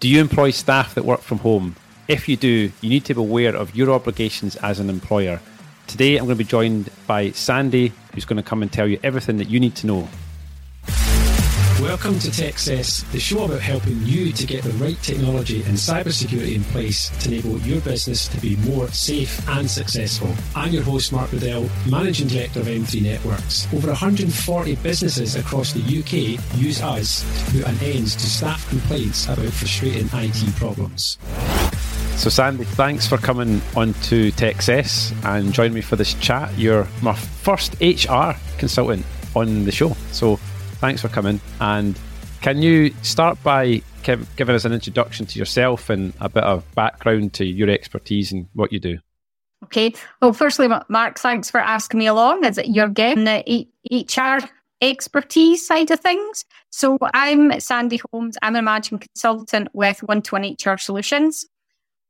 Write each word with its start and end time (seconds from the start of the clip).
Do 0.00 0.06
you 0.08 0.20
employ 0.20 0.52
staff 0.52 0.94
that 0.94 1.04
work 1.04 1.22
from 1.22 1.38
home? 1.38 1.74
If 2.06 2.28
you 2.28 2.36
do, 2.36 2.70
you 2.80 2.88
need 2.88 3.04
to 3.06 3.14
be 3.14 3.20
aware 3.20 3.56
of 3.56 3.74
your 3.74 3.90
obligations 3.90 4.54
as 4.54 4.78
an 4.78 4.88
employer. 4.88 5.40
Today, 5.88 6.16
I'm 6.16 6.26
going 6.26 6.38
to 6.38 6.44
be 6.44 6.48
joined 6.48 6.88
by 7.08 7.32
Sandie, 7.32 7.92
who's 8.14 8.24
going 8.24 8.36
to 8.36 8.48
come 8.48 8.62
and 8.62 8.72
tell 8.72 8.86
you 8.86 9.00
everything 9.02 9.38
that 9.38 9.50
you 9.50 9.58
need 9.58 9.74
to 9.74 9.88
know. 9.88 10.08
Welcome 11.80 12.18
to 12.18 12.28
Techcess, 12.28 13.08
the 13.12 13.20
show 13.20 13.44
about 13.44 13.60
helping 13.60 14.02
you 14.02 14.32
to 14.32 14.46
get 14.46 14.64
the 14.64 14.72
right 14.84 15.00
technology 15.00 15.62
and 15.62 15.74
cybersecurity 15.76 16.56
in 16.56 16.64
place 16.64 17.08
to 17.20 17.28
enable 17.28 17.56
your 17.60 17.80
business 17.82 18.26
to 18.28 18.40
be 18.40 18.56
more 18.56 18.88
safe 18.88 19.48
and 19.48 19.70
successful. 19.70 20.34
I'm 20.56 20.72
your 20.72 20.82
host, 20.82 21.12
Mark 21.12 21.30
Riddell, 21.30 21.68
Managing 21.88 22.26
Director 22.26 22.58
of 22.60 22.66
M3 22.66 23.02
Networks. 23.02 23.72
Over 23.72 23.86
140 23.86 24.74
businesses 24.76 25.36
across 25.36 25.72
the 25.72 25.80
UK 25.80 26.58
use 26.58 26.82
us 26.82 27.22
to 27.44 27.58
put 27.58 27.68
an 27.68 27.78
end 27.80 28.08
to 28.08 28.26
staff 28.28 28.68
complaints 28.68 29.26
about 29.26 29.46
frustrating 29.52 30.08
IT 30.12 30.56
problems. 30.56 31.16
So, 32.16 32.28
Sandie, 32.28 32.64
thanks 32.64 33.06
for 33.06 33.18
coming 33.18 33.62
on 33.76 33.94
to 33.94 34.32
Techcess 34.32 35.14
and 35.24 35.52
joining 35.52 35.74
me 35.74 35.82
for 35.82 35.94
this 35.94 36.14
chat. 36.14 36.58
You're 36.58 36.88
my 37.02 37.14
first 37.14 37.80
HR 37.80 38.32
consultant 38.58 39.06
on 39.36 39.64
the 39.64 39.70
show. 39.70 39.96
So, 40.10 40.40
thanks 40.78 41.02
for 41.02 41.08
coming. 41.08 41.40
And 41.60 41.98
can 42.40 42.62
you 42.62 42.94
start 43.02 43.42
by 43.42 43.82
giving 44.02 44.54
us 44.54 44.64
an 44.64 44.72
introduction 44.72 45.26
to 45.26 45.38
yourself 45.38 45.90
and 45.90 46.12
a 46.20 46.28
bit 46.28 46.44
of 46.44 46.64
background 46.74 47.34
to 47.34 47.44
your 47.44 47.68
expertise 47.68 48.32
and 48.32 48.46
what 48.54 48.72
you 48.72 48.78
do? 48.78 48.98
Okay. 49.64 49.92
Well, 50.22 50.32
firstly, 50.32 50.68
Mark, 50.88 51.18
thanks 51.18 51.50
for 51.50 51.60
asking 51.60 51.98
me 51.98 52.06
along 52.06 52.44
as 52.44 52.58
your 52.64 52.88
guest 52.88 53.18
in 53.18 53.24
the 53.24 53.66
HR 53.90 54.46
expertise 54.80 55.66
side 55.66 55.90
of 55.90 55.98
things. 55.98 56.44
So 56.70 56.96
I'm 57.12 57.58
Sandie 57.58 58.00
Holmes. 58.10 58.38
I'm 58.40 58.54
a 58.54 58.62
managing 58.62 59.00
consultant 59.00 59.68
with 59.72 60.02
One 60.04 60.22
to 60.22 60.34
One 60.36 60.44
HR 60.44 60.78
Solutions. 60.78 61.44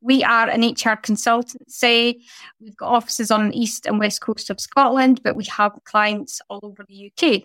We 0.00 0.22
are 0.22 0.48
an 0.48 0.60
HR 0.60 0.94
consultancy. 1.00 2.20
We've 2.60 2.76
got 2.76 2.92
offices 2.92 3.30
on 3.30 3.48
the 3.48 3.58
east 3.58 3.86
and 3.86 3.98
west 3.98 4.20
coast 4.20 4.50
of 4.50 4.60
Scotland, 4.60 5.22
but 5.24 5.34
we 5.34 5.44
have 5.46 5.72
clients 5.84 6.40
all 6.48 6.60
over 6.62 6.84
the 6.86 7.10
UK. 7.10 7.44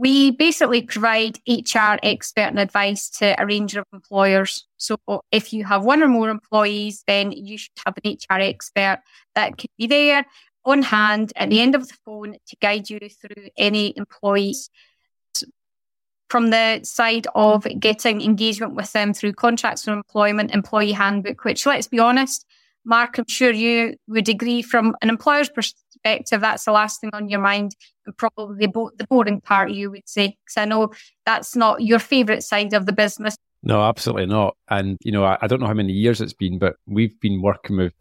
We 0.00 0.30
basically 0.30 0.82
provide 0.82 1.38
HR 1.48 1.98
expert 2.04 2.42
and 2.42 2.60
advice 2.60 3.10
to 3.18 3.34
a 3.36 3.44
range 3.44 3.74
of 3.74 3.84
employers. 3.92 4.64
So 4.76 4.96
if 5.32 5.52
you 5.52 5.64
have 5.64 5.84
one 5.84 6.04
or 6.04 6.06
more 6.06 6.30
employees, 6.30 7.02
then 7.08 7.32
you 7.32 7.58
should 7.58 7.72
have 7.84 7.96
an 8.04 8.12
HR 8.12 8.40
expert 8.40 9.00
that 9.34 9.58
could 9.58 9.70
be 9.76 9.88
there 9.88 10.24
on 10.64 10.82
hand 10.82 11.32
at 11.34 11.50
the 11.50 11.60
end 11.60 11.74
of 11.74 11.88
the 11.88 11.94
phone 12.04 12.36
to 12.46 12.56
guide 12.62 12.88
you 12.88 13.00
through 13.00 13.48
any 13.56 13.92
employees 13.96 14.70
from 16.30 16.50
the 16.50 16.80
side 16.84 17.26
of 17.34 17.66
getting 17.80 18.20
engagement 18.20 18.74
with 18.74 18.92
them 18.92 19.12
through 19.12 19.32
contracts 19.32 19.88
of 19.88 19.94
employment, 19.94 20.54
employee 20.54 20.92
handbook, 20.92 21.42
which 21.44 21.66
let's 21.66 21.88
be 21.88 21.98
honest, 21.98 22.46
Mark, 22.84 23.18
I'm 23.18 23.26
sure 23.26 23.50
you 23.50 23.96
would 24.06 24.28
agree 24.28 24.62
from 24.62 24.94
an 25.02 25.08
employer's 25.08 25.48
perspective, 26.02 26.40
that's 26.40 26.64
the 26.64 26.72
last 26.72 27.00
thing 27.00 27.10
on 27.12 27.28
your 27.28 27.40
mind 27.40 27.74
and 28.06 28.16
probably 28.16 28.66
the, 28.66 28.68
bo- 28.68 28.92
the 28.96 29.06
boring 29.06 29.40
part, 29.40 29.70
you 29.70 29.90
would 29.90 30.08
say, 30.08 30.36
because 30.44 30.56
I 30.56 30.64
know 30.64 30.90
that's 31.26 31.54
not 31.54 31.82
your 31.82 31.98
favourite 31.98 32.42
side 32.42 32.72
of 32.72 32.86
the 32.86 32.92
business. 32.92 33.36
No, 33.62 33.82
absolutely 33.82 34.26
not. 34.26 34.56
And, 34.70 34.96
you 35.02 35.12
know, 35.12 35.24
I, 35.24 35.38
I 35.42 35.46
don't 35.46 35.60
know 35.60 35.66
how 35.66 35.74
many 35.74 35.92
years 35.92 36.20
it's 36.20 36.32
been, 36.32 36.58
but 36.58 36.76
we've 36.86 37.18
been 37.20 37.42
working 37.42 37.76
with 37.76 37.92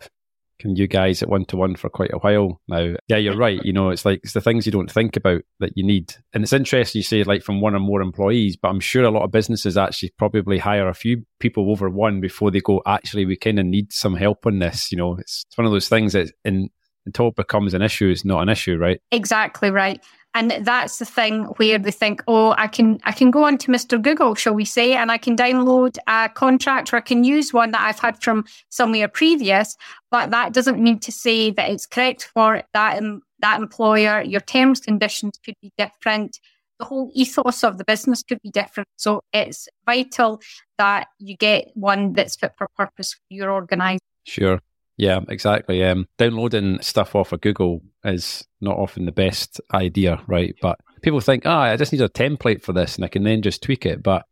can 0.60 0.76
you 0.76 0.88
guys 0.88 1.22
at 1.22 1.30
one 1.30 1.46
to 1.46 1.58
one 1.58 1.76
for 1.76 1.90
quite 1.90 2.14
a 2.14 2.18
while 2.18 2.60
now. 2.68 2.96
Yeah, 3.08 3.18
you're 3.18 3.38
right. 3.38 3.64
You 3.64 3.74
know, 3.74 3.90
it's 3.90 4.06
like 4.06 4.22
it's 4.24 4.34
the 4.34 4.42
things 4.42 4.66
you 4.66 4.72
don't 4.72 4.92
think 4.92 5.16
about 5.16 5.42
that 5.60 5.74
you 5.76 5.84
need. 5.84 6.16
And 6.34 6.44
it's 6.44 6.54
interesting 6.54 7.00
you 7.00 7.04
say 7.04 7.24
like 7.24 7.44
from 7.44 7.62
one 7.62 7.76
or 7.76 7.80
more 7.80 8.02
employees, 8.02 8.58
but 8.58 8.70
I'm 8.70 8.80
sure 8.80 9.04
a 9.04 9.12
lot 9.12 9.24
of 9.24 9.32
businesses 9.32 9.78
actually 9.78 10.14
probably 10.18 10.58
hire 10.58 10.88
a 10.88 10.96
few 10.96 11.26
people 11.40 11.70
over 11.72 11.90
one 11.90 12.22
before 12.22 12.50
they 12.50 12.60
go, 12.60 12.82
actually, 12.88 13.26
we 13.26 13.36
kind 13.36 13.60
of 13.60 13.66
need 13.66 13.94
some 13.94 14.16
help 14.16 14.46
on 14.46 14.60
this. 14.60 14.92
You 14.92 14.98
know, 14.98 15.18
it's, 15.18 15.46
it's 15.48 15.58
one 15.58 15.68
of 15.68 15.72
those 15.72 15.90
things 15.90 16.14
that 16.14 16.32
in 16.44 16.70
until 17.08 17.30
it 17.30 17.36
becomes 17.36 17.74
an 17.74 17.82
issue, 17.82 18.10
it's 18.10 18.24
not 18.24 18.44
an 18.44 18.50
issue, 18.50 18.78
right? 18.78 19.02
Exactly 19.12 19.72
right. 19.72 20.04
And 20.34 20.52
that's 20.62 21.00
the 21.00 21.06
thing 21.06 21.46
where 21.58 21.80
they 21.80 21.90
think, 21.90 22.22
oh, 22.28 22.54
I 22.60 22.68
can 22.68 23.00
I 23.06 23.12
can 23.12 23.32
go 23.32 23.44
on 23.46 23.58
to 23.58 23.72
Mr. 23.72 24.00
Google, 24.00 24.36
shall 24.36 24.54
we 24.54 24.66
say, 24.66 24.94
and 24.94 25.12
I 25.12 25.18
can 25.18 25.36
download 25.36 25.98
a 26.06 26.30
contract 26.30 26.94
or 26.94 26.98
I 26.98 27.02
can 27.02 27.24
use 27.24 27.54
one 27.54 27.72
that 27.72 27.82
I've 27.82 27.98
had 27.98 28.22
from 28.22 28.46
somewhere 28.70 29.08
previous, 29.08 29.76
but 30.12 30.30
that 30.30 30.54
doesn't 30.54 30.80
mean 30.80 31.00
to 31.00 31.12
say 31.12 31.50
that 31.52 31.72
it's 31.72 31.88
correct 31.88 32.30
for 32.36 32.62
that 32.76 33.02
that 33.40 33.60
employer. 33.60 34.22
Your 34.22 34.42
terms 34.42 34.80
conditions 34.80 35.40
could 35.44 35.56
be 35.60 35.72
different. 35.76 36.40
The 36.78 36.86
whole 36.86 37.10
ethos 37.16 37.64
of 37.64 37.80
the 37.80 37.86
business 37.86 38.22
could 38.22 38.42
be 38.44 38.52
different. 38.52 38.90
So 38.98 39.22
it's 39.34 39.68
vital 39.88 40.40
that 40.78 41.08
you 41.18 41.36
get 41.36 41.72
one 41.74 42.14
that's 42.14 42.36
fit 42.36 42.52
for 42.58 42.68
purpose 42.78 43.14
for 43.14 43.22
your 43.32 43.52
organisation. 43.52 44.02
Sure. 44.26 44.60
Yeah, 44.98 45.20
exactly. 45.30 45.84
Um, 45.84 46.08
downloading 46.18 46.82
stuff 46.82 47.16
off 47.16 47.32
of 47.32 47.42
Google 47.42 47.82
is 48.04 48.46
not 48.62 48.78
often 48.78 49.06
the 49.06 49.12
best 49.12 49.62
idea, 49.74 50.20
right? 50.28 50.56
But 50.60 50.80
people 51.04 51.22
think, 51.22 51.44
ah, 51.46 51.60
oh, 51.60 51.62
I 51.62 51.78
just 51.78 51.92
need 51.92 52.02
a 52.02 52.10
template 52.10 52.64
for 52.64 52.74
this 52.74 52.96
and 52.96 53.06
I 53.06 53.08
can 53.08 53.24
then 53.24 53.44
just 53.44 53.62
tweak 53.62 53.86
it. 53.86 54.02
But 54.02 54.26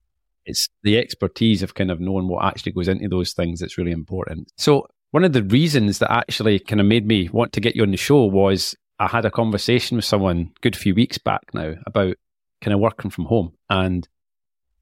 it's 0.46 0.68
the 0.84 0.98
expertise 0.98 1.62
of 1.62 1.76
kind 1.76 1.92
of 1.92 2.00
knowing 2.00 2.28
what 2.28 2.44
actually 2.44 2.72
goes 2.72 2.88
into 2.88 3.08
those 3.08 3.34
things 3.34 3.60
that's 3.60 3.78
really 3.78 3.92
important. 3.92 4.52
So, 4.58 4.88
one 5.12 5.24
of 5.24 5.34
the 5.34 5.44
reasons 5.44 6.00
that 6.00 6.12
actually 6.12 6.60
kind 6.60 6.82
of 6.82 6.88
made 6.88 7.08
me 7.08 7.30
want 7.30 7.54
to 7.54 7.62
get 7.62 7.76
you 7.76 7.84
on 7.84 7.92
the 7.92 7.98
show 7.98 8.26
was 8.26 8.76
I 9.00 9.08
had 9.08 9.24
a 9.24 9.32
conversation 9.32 9.96
with 9.96 10.06
someone 10.06 10.52
good 10.62 10.76
few 10.76 10.94
weeks 10.94 11.18
back 11.18 11.54
now 11.54 11.76
about 11.86 12.16
kind 12.62 12.74
of 12.74 12.80
working 12.80 13.12
from 13.12 13.26
home. 13.26 13.54
And 13.70 14.08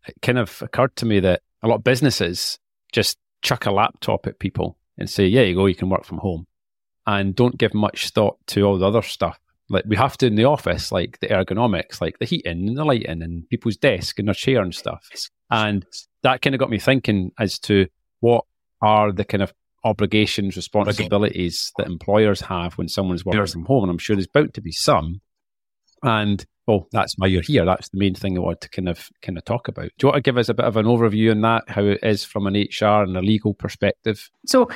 it 0.08 0.16
kind 0.22 0.40
of 0.40 0.62
occurred 0.62 0.96
to 0.98 1.06
me 1.06 1.20
that 1.20 1.42
a 1.62 1.68
lot 1.68 1.76
of 1.76 1.84
businesses 1.84 2.58
just 2.92 3.18
chuck 3.42 3.66
a 3.66 3.72
laptop 3.72 4.26
at 4.26 4.40
people 4.40 4.78
and 4.98 5.10
say, 5.10 5.26
yeah, 5.26 5.42
you 5.42 5.56
go, 5.56 5.66
you 5.66 5.76
can 5.76 5.90
work 5.90 6.06
from 6.06 6.20
home. 6.20 6.46
And 7.06 7.36
don't 7.36 7.58
give 7.58 7.74
much 7.74 8.10
thought 8.12 8.38
to 8.48 8.64
all 8.64 8.78
the 8.78 8.88
other 8.88 9.02
stuff. 9.02 9.40
Like 9.70 9.86
we 9.88 9.96
have 9.96 10.18
to 10.18 10.28
in 10.28 10.36
the 10.36 10.46
office, 10.46 10.92
like 10.92 11.20
the 11.20 11.28
ergonomics, 11.28 12.00
like 12.00 12.20
the 12.20 12.26
heating 12.26 12.68
and 12.68 12.78
the 12.78 12.86
lighting 12.86 13.22
and 13.22 13.48
people's 13.50 13.78
desk 13.78 14.20
and 14.20 14.28
their 14.28 14.36
chair 14.36 14.62
and 14.62 14.74
stuff. 14.74 15.08
And 15.50 15.86
that 16.22 16.42
kind 16.42 16.56
of 16.56 16.60
got 16.60 16.70
me 16.70 16.80
thinking 16.80 17.32
as 17.40 17.60
to 17.60 17.88
what 18.20 18.46
are 18.82 19.12
the 19.12 19.26
kind 19.26 19.42
of 19.42 19.54
obligations, 19.84 20.56
responsibilities 20.56 21.72
that 21.78 21.88
employers 21.88 22.42
have 22.42 22.74
when 22.74 22.88
someone's 22.88 23.26
working 23.26 23.46
from 23.46 23.66
home. 23.66 23.84
And 23.84 23.92
I'm 23.92 23.98
sure 23.98 24.16
there's 24.16 24.28
bound 24.28 24.54
to 24.54 24.62
be 24.62 24.72
some. 24.72 25.22
And 26.02 26.46
well, 26.68 26.88
that's 26.92 27.16
why 27.18 27.28
you're 27.28 27.42
here. 27.42 27.66
That's 27.66 27.90
the 27.90 27.98
main 27.98 28.16
thing 28.16 28.38
I 28.38 28.42
want 28.42 28.62
to 28.62 28.70
kind 28.70 28.88
of 28.90 29.10
kind 29.22 29.38
of 29.38 29.46
talk 29.46 29.68
about. 29.68 29.92
Do 29.98 30.08
you 30.08 30.08
want 30.08 30.18
to 30.18 30.22
give 30.22 30.38
us 30.38 30.50
a 30.50 30.54
bit 30.54 30.66
of 30.66 30.78
an 30.78 30.86
overview 30.86 31.32
on 31.32 31.42
that, 31.42 31.64
how 31.68 31.84
it 31.84 32.00
is 32.04 32.24
from 32.24 32.48
an 32.48 32.56
HR 32.56 33.04
and 33.04 33.18
a 33.18 33.22
legal 33.22 33.54
perspective? 33.54 34.30
So 34.46 34.70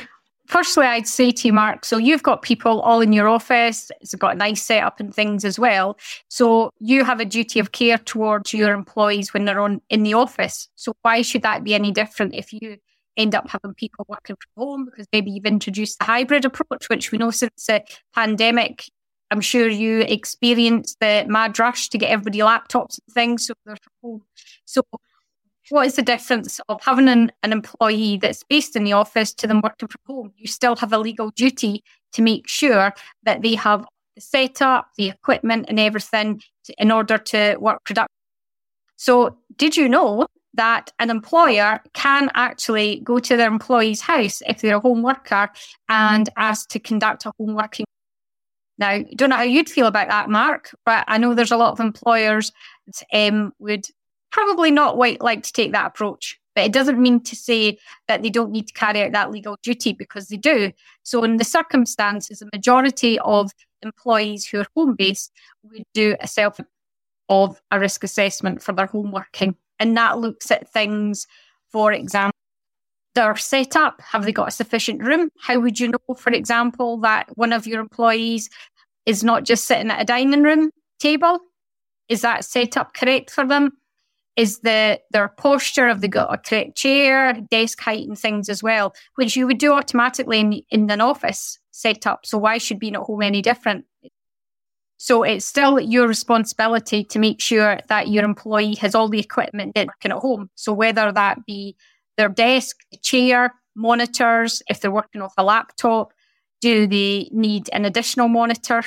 firstly, 0.47 0.85
I'd 0.85 1.07
say 1.07 1.31
to 1.31 1.47
you, 1.47 1.53
Mark, 1.53 1.85
so 1.85 1.97
you've 1.97 2.23
got 2.23 2.41
people 2.41 2.81
all 2.81 2.99
in 2.99 3.13
your 3.13 3.29
office. 3.29 3.89
It's 4.01 4.15
got 4.15 4.35
a 4.35 4.37
nice 4.37 4.63
setup 4.63 4.99
and 4.99 5.13
things 5.13 5.45
as 5.45 5.57
well. 5.57 5.97
So 6.27 6.71
you 6.79 7.05
have 7.05 7.19
a 7.19 7.25
duty 7.25 7.59
of 7.59 7.71
care 7.71 7.97
towards 7.97 8.53
your 8.53 8.73
employees 8.73 9.33
when 9.33 9.45
they're 9.45 9.61
on 9.61 9.81
in 9.89 10.03
the 10.03 10.13
office. 10.13 10.67
So 10.75 10.93
why 11.03 11.21
should 11.21 11.43
that 11.43 11.63
be 11.63 11.73
any 11.73 11.91
different 11.91 12.35
if 12.35 12.51
you 12.51 12.77
end 13.15 13.33
up 13.33 13.49
having 13.49 13.73
people 13.73 14.05
working 14.07 14.35
from 14.35 14.63
home 14.63 14.85
because 14.85 15.07
maybe 15.11 15.31
you've 15.31 15.45
introduced 15.45 15.97
a 16.01 16.03
hybrid 16.05 16.45
approach, 16.45 16.87
which 16.87 17.11
we 17.11 17.17
know 17.17 17.31
since 17.31 17.65
the 17.65 17.83
pandemic 18.13 18.89
I'm 19.31 19.41
sure 19.41 19.67
you 19.67 20.01
experienced 20.01 20.99
the 20.99 21.25
mad 21.27 21.59
rush 21.59 21.89
to 21.89 21.97
get 21.97 22.09
everybody 22.09 22.39
laptops 22.39 22.99
and 22.99 23.13
things. 23.13 23.47
So 23.47 23.53
they're 23.65 23.75
from 23.75 23.93
home. 24.01 24.21
So 24.65 24.83
what 25.69 25.87
is 25.87 25.95
the 25.95 26.01
difference 26.01 26.59
of 26.69 26.81
having 26.81 27.09
an, 27.09 27.31
an 27.43 27.51
employee 27.51 28.17
that's 28.17 28.43
based 28.43 28.75
in 28.75 28.85
the 28.85 28.93
office 28.93 29.33
to 29.33 29.47
them 29.47 29.61
working 29.61 29.89
from 29.89 30.01
home? 30.07 30.33
You 30.37 30.47
still 30.47 30.75
have 30.77 30.93
a 30.93 30.97
legal 30.97 31.31
duty 31.31 31.83
to 32.13 32.21
make 32.21 32.47
sure 32.47 32.93
that 33.23 33.41
they 33.41 33.55
have 33.55 33.85
the 34.15 34.21
setup, 34.21 34.89
the 34.97 35.09
equipment, 35.09 35.65
and 35.67 35.79
everything 35.79 36.41
to, 36.65 36.73
in 36.77 36.91
order 36.91 37.17
to 37.17 37.57
work 37.59 37.83
productively. 37.83 38.13
So, 38.95 39.37
did 39.57 39.77
you 39.77 39.89
know 39.89 40.27
that 40.53 40.91
an 40.99 41.11
employer 41.11 41.79
can 41.93 42.31
actually 42.33 43.01
go 43.03 43.19
to 43.19 43.37
their 43.37 43.47
employee's 43.47 44.01
house 44.01 44.41
if 44.47 44.61
they're 44.61 44.77
a 44.77 44.79
home 44.79 45.03
worker 45.03 45.49
and 45.87 46.29
ask 46.35 46.69
to 46.69 46.79
conduct 46.79 47.25
a 47.25 47.31
home 47.37 47.53
working 47.53 47.85
now, 48.77 48.99
don't 49.15 49.29
know 49.29 49.37
how 49.37 49.43
you'd 49.43 49.69
feel 49.69 49.87
about 49.87 50.07
that, 50.09 50.29
Mark, 50.29 50.75
but 50.85 51.03
I 51.07 51.17
know 51.17 51.33
there's 51.33 51.51
a 51.51 51.57
lot 51.57 51.71
of 51.71 51.79
employers 51.79 52.51
that 52.85 53.27
um, 53.31 53.53
would 53.59 53.87
probably 54.31 54.71
not 54.71 54.97
like 54.97 55.43
to 55.43 55.53
take 55.53 55.71
that 55.71 55.87
approach. 55.87 56.39
But 56.55 56.65
it 56.65 56.73
doesn't 56.73 56.99
mean 56.99 57.21
to 57.21 57.35
say 57.35 57.77
that 58.07 58.23
they 58.23 58.31
don't 58.31 58.51
need 58.51 58.67
to 58.67 58.73
carry 58.73 59.03
out 59.03 59.11
that 59.11 59.31
legal 59.31 59.57
duty 59.61 59.93
because 59.93 60.27
they 60.27 60.37
do. 60.37 60.71
So, 61.03 61.23
in 61.23 61.37
the 61.37 61.43
circumstances, 61.43 62.39
the 62.39 62.49
majority 62.51 63.19
of 63.19 63.51
employees 63.83 64.47
who 64.47 64.59
are 64.59 64.67
home 64.75 64.95
based 64.95 65.31
would 65.63 65.83
do 65.93 66.15
a 66.19 66.27
self 66.27 66.59
of 67.29 67.61
a 67.71 67.79
risk 67.79 68.03
assessment 68.03 68.63
for 68.63 68.73
their 68.73 68.87
home 68.87 69.11
working. 69.11 69.55
And 69.79 69.95
that 69.97 70.17
looks 70.17 70.49
at 70.49 70.71
things, 70.71 71.27
for 71.71 71.91
example, 71.91 72.36
their 73.17 73.35
setup? 73.35 73.99
Have 74.01 74.23
they 74.23 74.31
got 74.31 74.49
a 74.49 74.51
sufficient 74.51 75.01
room? 75.01 75.29
How 75.41 75.59
would 75.59 75.79
you 75.79 75.89
know, 75.89 76.15
for 76.15 76.31
example, 76.31 76.97
that 76.99 77.27
one 77.35 77.51
of 77.51 77.65
your 77.65 77.81
employees 77.81 78.49
is 79.05 79.23
not 79.23 79.43
just 79.43 79.65
sitting 79.65 79.89
at 79.89 80.01
a 80.01 80.05
dining 80.05 80.43
room 80.43 80.69
table? 80.99 81.39
Is 82.09 82.21
that 82.21 82.45
setup 82.45 82.93
correct 82.93 83.31
for 83.31 83.45
them? 83.45 83.71
is 84.37 84.59
the 84.59 85.01
their 85.09 85.27
posture 85.27 85.87
of 85.87 85.99
the 86.01 86.07
got 86.07 86.31
a 86.31 86.37
correct 86.37 86.77
chair, 86.77 87.33
desk 87.49 87.81
height, 87.81 88.07
and 88.07 88.17
things 88.17 88.49
as 88.49 88.61
well, 88.61 88.93
which 89.15 89.35
you 89.35 89.47
would 89.47 89.57
do 89.57 89.73
automatically 89.73 90.39
in, 90.39 90.61
in 90.69 90.89
an 90.91 91.01
office 91.01 91.57
setup. 91.71 92.25
So 92.25 92.37
why 92.37 92.59
should 92.59 92.79
being 92.79 92.95
at 92.95 93.01
home 93.01 93.23
any 93.23 93.41
different? 93.41 93.85
So 94.97 95.23
it's 95.23 95.45
still 95.45 95.79
your 95.79 96.07
responsibility 96.07 97.03
to 97.05 97.19
make 97.19 97.41
sure 97.41 97.79
that 97.89 98.07
your 98.07 98.23
employee 98.23 98.75
has 98.75 98.95
all 98.95 99.09
the 99.09 99.19
equipment 99.19 99.75
working 99.75 100.11
at 100.11 100.19
home. 100.19 100.49
So 100.55 100.71
whether 100.71 101.11
that 101.11 101.45
be 101.45 101.75
their 102.17 102.29
desk, 102.29 102.77
chair, 103.01 103.53
monitors, 103.75 104.61
if 104.69 104.81
they're 104.81 104.91
working 104.91 105.21
off 105.21 105.33
a 105.37 105.43
laptop, 105.43 106.13
do 106.61 106.87
they 106.87 107.29
need 107.31 107.69
an 107.71 107.85
additional 107.85 108.27
monitor? 108.27 108.83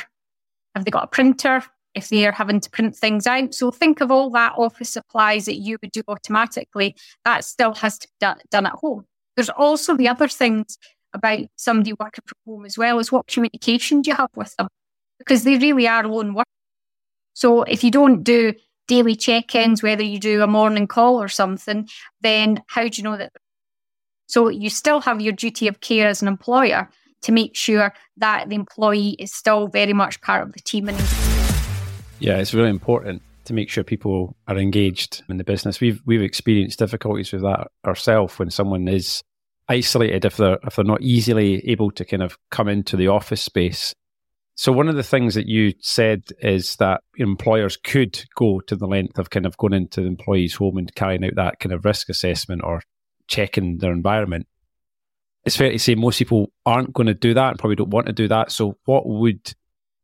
Have 0.74 0.84
they 0.84 0.90
got 0.90 1.04
a 1.04 1.08
printer? 1.08 1.62
If 1.94 2.08
they 2.08 2.24
are 2.26 2.32
having 2.32 2.60
to 2.60 2.70
print 2.70 2.94
things 2.94 3.26
out. 3.26 3.52
So 3.52 3.72
think 3.72 4.00
of 4.00 4.12
all 4.12 4.30
that 4.30 4.54
office 4.56 4.90
supplies 4.90 5.46
that 5.46 5.56
you 5.56 5.76
would 5.82 5.90
do 5.90 6.02
automatically. 6.06 6.94
That 7.24 7.44
still 7.44 7.74
has 7.74 7.98
to 7.98 8.08
be 8.08 8.26
done, 8.50 8.66
at 8.66 8.72
home. 8.74 9.06
There's 9.34 9.50
also 9.50 9.96
the 9.96 10.06
other 10.06 10.28
things 10.28 10.78
about 11.12 11.40
somebody 11.56 11.92
working 11.92 12.22
from 12.26 12.38
home 12.46 12.64
as 12.64 12.78
well 12.78 13.00
as 13.00 13.10
what 13.10 13.26
communication 13.26 14.02
do 14.02 14.10
you 14.10 14.16
have 14.16 14.30
with 14.36 14.54
them? 14.56 14.68
Because 15.18 15.42
they 15.42 15.58
really 15.58 15.88
are 15.88 16.06
lone 16.06 16.34
workers. 16.34 16.44
So 17.34 17.62
if 17.62 17.82
you 17.82 17.90
don't 17.90 18.22
do 18.22 18.54
daily 18.90 19.14
check-ins, 19.14 19.84
whether 19.84 20.02
you 20.02 20.18
do 20.18 20.42
a 20.42 20.48
morning 20.48 20.88
call 20.88 21.22
or 21.22 21.28
something, 21.28 21.88
then 22.22 22.60
how 22.66 22.82
do 22.82 22.90
you 22.92 23.04
know 23.04 23.16
that? 23.16 23.32
So 24.26 24.48
you 24.48 24.68
still 24.68 25.00
have 25.02 25.20
your 25.20 25.32
duty 25.32 25.68
of 25.68 25.80
care 25.80 26.08
as 26.08 26.22
an 26.22 26.28
employer 26.28 26.90
to 27.22 27.30
make 27.30 27.54
sure 27.54 27.94
that 28.16 28.48
the 28.48 28.56
employee 28.56 29.14
is 29.20 29.32
still 29.32 29.68
very 29.68 29.92
much 29.92 30.20
part 30.22 30.42
of 30.42 30.52
the 30.54 30.58
team. 30.58 30.88
And 30.88 30.98
yeah, 32.18 32.38
it's 32.38 32.52
really 32.52 32.68
important 32.68 33.22
to 33.44 33.52
make 33.52 33.70
sure 33.70 33.84
people 33.84 34.34
are 34.48 34.58
engaged 34.58 35.22
in 35.28 35.36
the 35.36 35.44
business. 35.44 35.80
We've 35.80 36.02
we've 36.04 36.22
experienced 36.22 36.80
difficulties 36.80 37.32
with 37.32 37.42
that 37.42 37.68
ourselves 37.86 38.40
when 38.40 38.50
someone 38.50 38.88
is 38.88 39.22
isolated 39.68 40.24
if 40.24 40.36
they're 40.36 40.58
if 40.64 40.74
they're 40.74 40.84
not 40.84 41.02
easily 41.02 41.64
able 41.70 41.92
to 41.92 42.04
kind 42.04 42.24
of 42.24 42.36
come 42.50 42.66
into 42.66 42.96
the 42.96 43.06
office 43.06 43.40
space. 43.40 43.94
So 44.60 44.72
one 44.72 44.90
of 44.90 44.94
the 44.94 45.02
things 45.02 45.36
that 45.36 45.46
you 45.46 45.72
said 45.80 46.24
is 46.40 46.76
that 46.76 47.00
employers 47.16 47.78
could 47.78 48.22
go 48.34 48.60
to 48.66 48.76
the 48.76 48.86
length 48.86 49.18
of 49.18 49.30
kind 49.30 49.46
of 49.46 49.56
going 49.56 49.72
into 49.72 50.02
the 50.02 50.06
employee's 50.06 50.56
home 50.56 50.76
and 50.76 50.94
carrying 50.94 51.24
out 51.24 51.36
that 51.36 51.60
kind 51.60 51.72
of 51.72 51.86
risk 51.86 52.10
assessment 52.10 52.60
or 52.62 52.82
checking 53.26 53.78
their 53.78 53.90
environment. 53.90 54.46
It's 55.46 55.56
fair 55.56 55.72
to 55.72 55.78
say 55.78 55.94
most 55.94 56.18
people 56.18 56.52
aren't 56.66 56.92
going 56.92 57.06
to 57.06 57.14
do 57.14 57.32
that 57.32 57.48
and 57.48 57.58
probably 57.58 57.76
don't 57.76 57.88
want 57.88 58.08
to 58.08 58.12
do 58.12 58.28
that. 58.28 58.52
So 58.52 58.76
what 58.84 59.06
would 59.06 59.54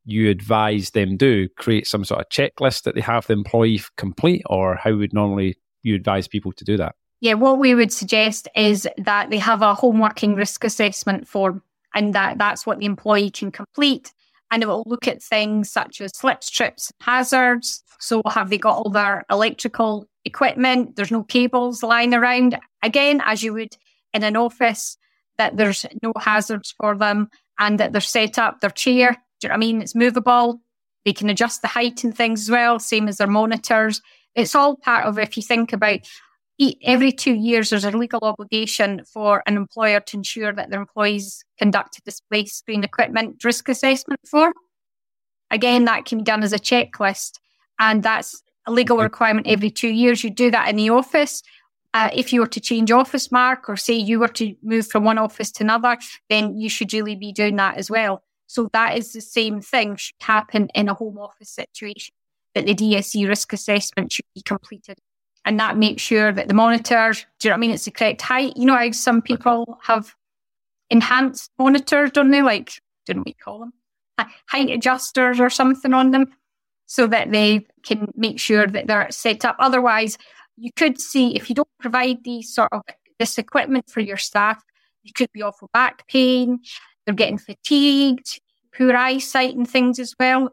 you 0.07 0.31
advise 0.31 0.89
them 0.93 1.19
do? 1.19 1.51
Create 1.59 1.87
some 1.87 2.07
sort 2.07 2.23
of 2.23 2.31
checklist 2.31 2.85
that 2.85 2.95
they 2.95 3.03
have 3.03 3.27
the 3.27 3.35
employee 3.35 3.83
complete 3.99 4.41
or 4.47 4.77
how 4.77 4.95
would 4.95 5.13
normally 5.13 5.59
you 5.83 5.95
advise 5.95 6.29
people 6.29 6.53
to 6.53 6.65
do 6.65 6.79
that? 6.79 6.95
Yeah, 7.21 7.35
what 7.35 7.59
we 7.59 7.75
would 7.75 7.93
suggest 7.93 8.49
is 8.57 8.89
that 8.97 9.29
they 9.29 9.37
have 9.37 9.61
a 9.61 9.75
home 9.75 9.99
working 9.99 10.35
risk 10.35 10.65
assessment 10.65 11.29
form 11.29 11.63
and 11.95 12.15
that 12.15 12.39
that's 12.39 12.65
what 12.65 12.79
the 12.79 12.87
employee 12.87 13.29
can 13.31 13.53
complete. 13.53 14.15
And 14.51 14.63
it 14.63 14.67
will 14.67 14.85
look 14.87 15.09
at 15.09 15.23
things 15.23 15.71
such 15.71 16.01
as 16.01 16.17
slips, 16.17 16.51
trips, 16.51 16.93
hazards. 17.01 17.83
So 17.99 18.23
have 18.29 18.51
they 18.51 18.59
got 18.59 18.77
all 18.77 18.91
their 18.91 19.25
electrical 19.31 20.09
equipment? 20.25 20.97
There's 20.97 21.11
no 21.11 21.25
cables 21.25 21.83
lying 21.83 22.15
around. 22.15 22.59
Again, 22.83 23.21
as 23.25 23.43
you 23.43 23.53
would 23.55 23.77
in 24.15 24.23
an 24.23 24.37
office, 24.37 24.97
that 25.39 25.57
there's 25.57 25.85
no 26.03 26.13
hazards 26.19 26.75
for 26.79 26.97
them 26.97 27.29
and 27.59 27.81
that 27.81 27.93
they're 27.93 28.01
set 28.01 28.39
up, 28.39 28.61
their 28.61 28.71
chair, 28.71 29.17
do 29.41 29.47
you 29.47 29.49
know 29.49 29.53
what 29.53 29.57
I 29.57 29.59
mean? 29.59 29.83
It's 29.83 29.95
movable. 29.95 30.61
They 31.05 31.13
can 31.13 31.31
adjust 31.31 31.63
the 31.63 31.69
height 31.69 32.05
and 32.05 32.17
things 32.17 32.43
as 32.43 32.51
well, 32.51 32.79
same 32.79 33.09
as 33.09 33.19
their 33.19 33.27
monitors. 33.27 34.01
It's 34.35 34.55
all 34.55 34.77
part 34.77 35.07
of 35.07 35.19
if 35.19 35.37
you 35.37 35.43
think 35.43 35.73
about 35.73 36.01
every 36.83 37.13
two 37.13 37.35
years, 37.35 37.71
there's 37.71 37.85
a 37.85 37.91
legal 37.91 38.21
obligation 38.23 39.03
for 39.05 39.43
an 39.47 39.57
employer 39.57 40.01
to 40.01 40.17
ensure 40.17 40.53
that 40.53 40.71
their 40.71 40.81
employees 40.81 41.45
conduct 41.59 41.99
a 41.99 42.03
display 42.03 42.47
screen 42.47 42.85
equipment 42.85 43.43
risk 43.45 43.69
assessment 43.69 44.21
for. 44.29 44.53
Again, 45.51 45.85
that 45.85 46.07
can 46.07 46.19
be 46.19 46.25
done 46.25 46.43
as 46.43 46.53
a 46.53 46.59
checklist, 46.59 47.39
and 47.79 48.03
that's 48.03 48.43
a 48.67 48.73
legal 48.73 48.99
requirement 48.99 49.47
every 49.47 49.71
two 49.71 49.89
years. 49.89 50.25
You 50.25 50.31
do 50.31 50.51
that 50.51 50.69
in 50.69 50.77
the 50.77 50.91
office. 50.91 51.43
Uh, 51.95 52.11
if 52.13 52.33
you 52.33 52.41
were 52.41 52.47
to 52.47 52.61
change 52.61 52.91
office 52.91 53.31
mark 53.31 53.69
or 53.69 53.77
say 53.77 53.95
you 53.95 54.19
were 54.19 54.29
to 54.29 54.55
move 54.63 54.87
from 54.87 55.05
one 55.05 55.19
office 55.19 55.51
to 55.51 55.65
another, 55.65 55.97
then 56.29 56.59
you 56.59 56.69
should 56.69 56.93
really 56.93 57.17
be 57.17 57.33
doing 57.33 57.57
that 57.57 57.77
as 57.77 57.91
well. 57.91 58.23
So 58.49 58.69
that 58.73 58.97
is 58.99 59.13
the 59.13 59.21
same 59.21 59.61
thing 59.61 59.97
should 59.97 60.15
happen 60.21 60.69
in 60.75 60.89
a 60.89 60.95
home 60.95 61.19
office 61.19 61.51
situation, 61.51 62.15
that 62.55 62.67
the 62.67 62.75
DSE 62.75 63.27
risk 63.29 63.53
assessment 63.53 64.13
should 64.13 64.27
be 64.35 64.43
completed 64.43 64.99
and 65.47 65.59
that 65.61 65.79
makes 65.79 66.03
sure 66.03 66.33
that 66.33 66.49
the 66.49 66.55
monitor, 66.55 67.13
do 67.13 67.49
you 67.49 67.51
know 67.51 67.55
what 67.55 67.59
I 67.59 67.61
mean? 67.61 67.71
It's 67.71 67.85
the 67.85 67.93
correct 67.93 68.21
height. 68.21 68.57
You 68.57 68.67
know 68.67 68.77
how 68.77 68.91
some 68.91 69.23
people 69.23 69.79
have 69.83 70.15
enhanced 70.91 71.53
monitors, 71.59 72.11
don't 72.11 72.33
they? 72.33 72.43
Like, 72.43 72.83
didn't 73.07 73.25
we 73.25 73.33
call 73.33 73.61
them? 73.61 73.73
Height 74.49 74.71
adjusters 74.71 75.39
or 75.39 75.49
something 75.49 75.95
on 75.95 76.11
them 76.11 76.33
so 76.87 77.07
that 77.07 77.31
they 77.31 77.67
can 77.85 78.11
make 78.17 78.41
sure 78.41 78.67
that 78.67 78.89
they're 78.89 79.11
set 79.11 79.45
up. 79.45 79.57
Otherwise, 79.61 80.19
you 80.57 80.71
could 80.75 81.01
see 81.01 81.37
if 81.37 81.49
you 81.49 81.55
don't 81.55 81.69
provide 81.79 82.25
these 82.25 82.53
sort 82.53 82.73
of 82.73 82.83
this 83.19 83.39
equipment 83.39 83.89
for 83.89 84.01
your 84.01 84.17
staff, 84.17 84.63
you 85.05 85.13
could 85.13 85.31
be 85.33 85.43
off 85.43 85.63
with 85.63 85.71
back 85.73 86.07
pain, 86.09 86.59
they're 87.05 87.15
getting 87.15 87.39
fatigued, 87.39 88.41
poor 88.77 88.97
eyesight 88.97 89.55
and 89.55 89.69
things 89.69 89.99
as 89.99 90.15
well. 90.19 90.51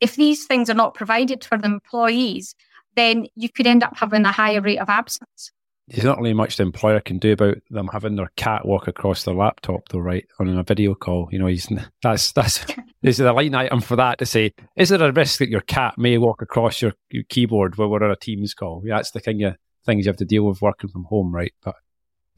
If 0.00 0.16
these 0.16 0.44
things 0.44 0.68
are 0.68 0.74
not 0.74 0.94
provided 0.94 1.42
for 1.42 1.56
the 1.56 1.66
employees, 1.66 2.54
then 2.96 3.26
you 3.34 3.48
could 3.48 3.66
end 3.66 3.82
up 3.82 3.96
having 3.96 4.24
a 4.24 4.32
higher 4.32 4.60
rate 4.60 4.78
of 4.78 4.88
absence. 4.88 5.52
There's 5.88 6.04
not 6.04 6.18
really 6.18 6.34
much 6.34 6.56
the 6.56 6.64
employer 6.64 6.98
can 7.00 7.18
do 7.18 7.32
about 7.32 7.58
them 7.70 7.88
having 7.92 8.16
their 8.16 8.32
cat 8.36 8.66
walk 8.66 8.88
across 8.88 9.22
their 9.22 9.34
laptop, 9.34 9.88
though, 9.90 10.00
right? 10.00 10.26
On 10.40 10.48
a 10.48 10.64
video 10.64 10.94
call, 10.96 11.28
you 11.30 11.38
know, 11.38 11.46
he's 11.46 11.68
that's 12.02 12.32
that's 12.32 12.66
is 13.02 13.18
the 13.18 13.32
line 13.32 13.54
item 13.54 13.80
for 13.80 13.94
that 13.94 14.18
to 14.18 14.26
say, 14.26 14.52
is 14.74 14.88
there 14.88 15.02
a 15.02 15.12
risk 15.12 15.38
that 15.38 15.48
your 15.48 15.60
cat 15.60 15.96
may 15.96 16.18
walk 16.18 16.42
across 16.42 16.82
your, 16.82 16.92
your 17.10 17.22
keyboard 17.28 17.76
when 17.76 17.88
we're 17.88 18.02
on 18.02 18.10
a 18.10 18.16
Teams 18.16 18.52
call? 18.52 18.82
Yeah, 18.84 18.96
that's 18.96 19.12
the 19.12 19.20
kind 19.20 19.42
of 19.44 19.54
things 19.84 20.04
you 20.04 20.10
have 20.10 20.16
to 20.16 20.24
deal 20.24 20.44
with 20.44 20.60
working 20.60 20.90
from 20.90 21.04
home, 21.04 21.32
right? 21.32 21.52
But 21.62 21.76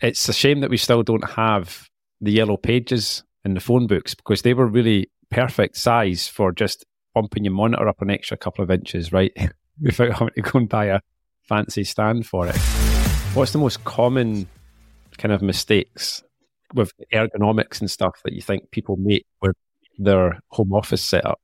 it's 0.02 0.28
a 0.28 0.34
shame 0.34 0.60
that 0.60 0.70
we 0.70 0.76
still 0.76 1.02
don't 1.02 1.28
have 1.30 1.88
the 2.20 2.32
yellow 2.32 2.58
pages 2.58 3.24
in 3.44 3.54
the 3.54 3.60
phone 3.60 3.86
books 3.86 4.14
because 4.14 4.42
they 4.42 4.52
were 4.52 4.66
really 4.66 5.10
perfect 5.30 5.76
size 5.76 6.28
for 6.28 6.52
just 6.52 6.84
bumping 7.14 7.44
your 7.44 7.54
monitor 7.54 7.88
up 7.88 8.02
an 8.02 8.10
extra 8.10 8.36
couple 8.36 8.62
of 8.62 8.70
inches, 8.70 9.12
right? 9.12 9.32
without 9.80 10.12
having 10.12 10.34
to 10.34 10.42
go 10.42 10.58
and 10.58 10.68
buy 10.68 10.86
a 10.86 11.00
fancy 11.42 11.84
stand 11.84 12.26
for 12.26 12.46
it. 12.46 12.56
What's 13.34 13.52
the 13.52 13.58
most 13.58 13.84
common 13.84 14.48
kind 15.16 15.32
of 15.32 15.42
mistakes 15.42 16.22
with 16.74 16.92
ergonomics 17.12 17.80
and 17.80 17.90
stuff 17.90 18.20
that 18.24 18.32
you 18.32 18.42
think 18.42 18.70
people 18.70 18.96
make 18.96 19.26
with 19.40 19.56
their 19.98 20.40
home 20.48 20.72
office 20.72 21.02
setup? 21.02 21.40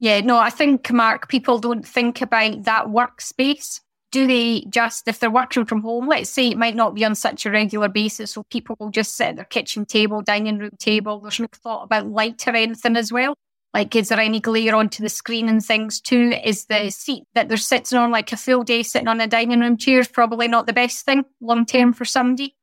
Yeah, 0.00 0.20
no, 0.20 0.38
I 0.38 0.50
think, 0.50 0.92
Mark, 0.92 1.28
people 1.28 1.58
don't 1.58 1.86
think 1.86 2.20
about 2.22 2.64
that 2.64 2.86
workspace. 2.86 3.80
Do 4.10 4.26
they 4.26 4.64
just, 4.70 5.08
if 5.08 5.18
they're 5.18 5.30
working 5.30 5.66
from 5.66 5.82
home, 5.82 6.08
let's 6.08 6.30
say 6.30 6.48
it 6.48 6.56
might 6.56 6.76
not 6.76 6.94
be 6.94 7.04
on 7.04 7.14
such 7.14 7.44
a 7.44 7.50
regular 7.50 7.88
basis, 7.88 8.30
so 8.30 8.44
people 8.44 8.76
will 8.78 8.90
just 8.90 9.16
sit 9.16 9.28
at 9.28 9.36
their 9.36 9.44
kitchen 9.44 9.84
table, 9.84 10.22
dining 10.22 10.58
room 10.58 10.70
table. 10.78 11.20
There's 11.20 11.40
no 11.40 11.48
thought 11.52 11.82
about 11.82 12.06
light 12.06 12.46
or 12.46 12.54
anything 12.54 12.96
as 12.96 13.12
well. 13.12 13.34
Like, 13.74 13.94
is 13.94 14.08
there 14.08 14.20
any 14.20 14.40
glare 14.40 14.74
onto 14.74 15.02
the 15.02 15.08
screen 15.08 15.48
and 15.48 15.64
things 15.64 16.00
too? 16.00 16.32
Is 16.44 16.66
the 16.66 16.90
seat 16.90 17.24
that 17.34 17.48
they're 17.48 17.56
sitting 17.56 17.98
on, 17.98 18.10
like 18.10 18.32
a 18.32 18.36
full 18.36 18.64
day 18.64 18.82
sitting 18.82 19.08
on 19.08 19.20
a 19.20 19.26
dining 19.26 19.60
room 19.60 19.76
chair, 19.76 20.00
is 20.00 20.08
probably 20.08 20.48
not 20.48 20.66
the 20.66 20.72
best 20.72 21.04
thing 21.04 21.24
long 21.40 21.66
term 21.66 21.92
for 21.92 22.04
somebody. 22.04 22.56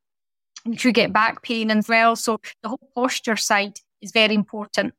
You 0.65 0.77
could 0.77 0.95
get 0.95 1.13
back 1.13 1.43
pain 1.43 1.69
as 1.69 1.87
well. 1.87 2.15
So 2.15 2.39
the 2.63 2.69
whole 2.69 2.89
posture 2.95 3.35
side 3.35 3.79
is 4.01 4.11
very 4.11 4.33
important. 4.33 4.93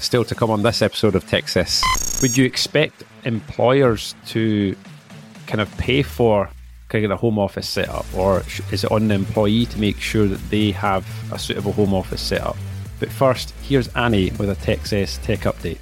Still 0.00 0.24
to 0.24 0.34
come 0.34 0.50
on 0.50 0.62
this 0.62 0.82
episode 0.82 1.14
of 1.14 1.24
Techcess 1.24 1.82
would 2.24 2.38
you 2.38 2.46
expect 2.46 3.02
employers 3.24 4.14
to 4.26 4.74
kind 5.46 5.60
of 5.60 5.70
pay 5.76 6.02
for 6.02 6.48
kind 6.88 7.04
of 7.04 7.10
a 7.10 7.16
home 7.16 7.38
office 7.38 7.68
setup, 7.68 8.06
or 8.16 8.42
is 8.70 8.84
it 8.84 8.90
on 8.90 9.08
the 9.08 9.14
employee 9.14 9.66
to 9.66 9.78
make 9.78 10.00
sure 10.00 10.26
that 10.26 10.40
they 10.48 10.70
have 10.70 11.06
a 11.32 11.38
suitable 11.38 11.72
home 11.72 11.92
office 11.92 12.22
setup? 12.22 12.56
But 13.04 13.12
first, 13.12 13.52
here's 13.60 13.88
Annie 13.88 14.30
with 14.38 14.48
a 14.48 14.54
Techcess 14.54 15.22
Tech 15.22 15.40
Update. 15.40 15.76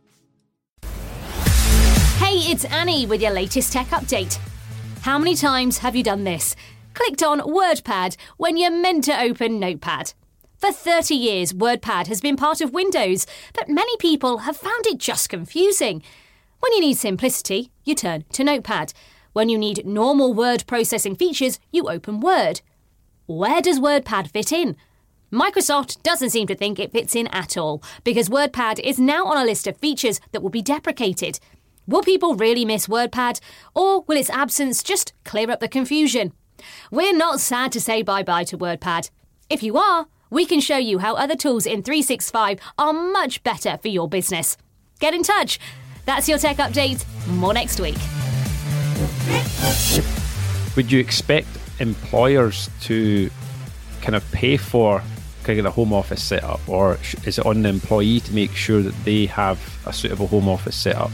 Hey, 2.19 2.37
it's 2.51 2.65
Annie 2.65 3.07
with 3.07 3.21
your 3.21 3.31
latest 3.31 3.73
tech 3.73 3.87
update. 3.87 4.37
How 5.01 5.17
many 5.17 5.35
times 5.35 5.79
have 5.79 5.95
you 5.95 6.03
done 6.03 6.25
this? 6.25 6.55
Clicked 6.93 7.23
on 7.23 7.39
WordPad 7.39 8.17
when 8.37 8.57
you're 8.57 8.69
meant 8.69 9.05
to 9.05 9.19
open 9.19 9.59
Notepad. 9.59 10.13
For 10.63 10.71
30 10.71 11.13
years, 11.13 11.51
WordPad 11.51 12.07
has 12.07 12.21
been 12.21 12.37
part 12.37 12.61
of 12.61 12.71
Windows, 12.71 13.27
but 13.53 13.67
many 13.67 13.97
people 13.97 14.37
have 14.47 14.55
found 14.55 14.87
it 14.87 14.97
just 14.97 15.27
confusing. 15.27 16.01
When 16.61 16.71
you 16.71 16.79
need 16.79 16.93
simplicity, 16.93 17.69
you 17.83 17.95
turn 17.95 18.23
to 18.31 18.45
Notepad. 18.45 18.93
When 19.33 19.49
you 19.49 19.57
need 19.57 19.85
normal 19.85 20.33
word 20.33 20.65
processing 20.65 21.17
features, 21.17 21.59
you 21.73 21.89
open 21.89 22.21
Word. 22.21 22.61
Where 23.25 23.61
does 23.61 23.77
WordPad 23.77 24.31
fit 24.31 24.53
in? 24.53 24.77
Microsoft 25.33 26.01
doesn't 26.01 26.29
seem 26.29 26.47
to 26.47 26.55
think 26.55 26.79
it 26.79 26.93
fits 26.93 27.13
in 27.13 27.27
at 27.27 27.57
all, 27.57 27.83
because 28.05 28.29
WordPad 28.29 28.79
is 28.79 28.97
now 28.97 29.25
on 29.25 29.35
a 29.35 29.43
list 29.43 29.67
of 29.67 29.75
features 29.75 30.21
that 30.31 30.41
will 30.41 30.49
be 30.49 30.61
deprecated. 30.61 31.41
Will 31.87 32.03
people 32.03 32.35
really 32.35 32.63
miss 32.63 32.87
WordPad, 32.87 33.41
or 33.75 34.03
will 34.03 34.15
its 34.15 34.29
absence 34.29 34.81
just 34.81 35.11
clear 35.25 35.51
up 35.51 35.59
the 35.59 35.67
confusion? 35.67 36.31
We're 36.89 37.13
not 37.13 37.41
sad 37.41 37.73
to 37.73 37.81
say 37.81 38.01
bye 38.01 38.23
bye 38.23 38.45
to 38.45 38.57
WordPad. 38.57 39.09
If 39.49 39.61
you 39.61 39.77
are, 39.77 40.07
we 40.33 40.47
can 40.47 40.59
show 40.59 40.77
you 40.77 40.97
how 40.97 41.13
other 41.13 41.35
tools 41.35 41.67
in 41.67 41.83
365 41.83 42.59
are 42.79 42.91
much 42.91 43.43
better 43.43 43.77
for 43.77 43.87
your 43.87 44.09
business. 44.09 44.57
Get 44.99 45.13
in 45.13 45.21
touch. 45.21 45.59
That's 46.05 46.27
your 46.27 46.39
tech 46.39 46.57
update. 46.57 47.05
More 47.27 47.53
next 47.53 47.79
week. 47.79 47.97
Would 50.75 50.91
you 50.91 50.99
expect 50.99 51.47
employers 51.79 52.67
to 52.81 53.29
kind 54.01 54.15
of 54.15 54.29
pay 54.31 54.57
for 54.57 55.03
kind 55.43 55.59
of 55.59 55.65
the 55.65 55.71
home 55.71 55.93
office 55.93 56.23
setup, 56.23 56.67
or 56.67 56.97
is 57.25 57.37
it 57.37 57.45
on 57.45 57.61
the 57.61 57.69
employee 57.69 58.19
to 58.21 58.33
make 58.33 58.55
sure 58.55 58.81
that 58.81 58.95
they 59.05 59.27
have 59.27 59.59
a 59.85 59.93
suitable 59.93 60.25
home 60.25 60.49
office 60.49 60.75
setup? 60.75 61.11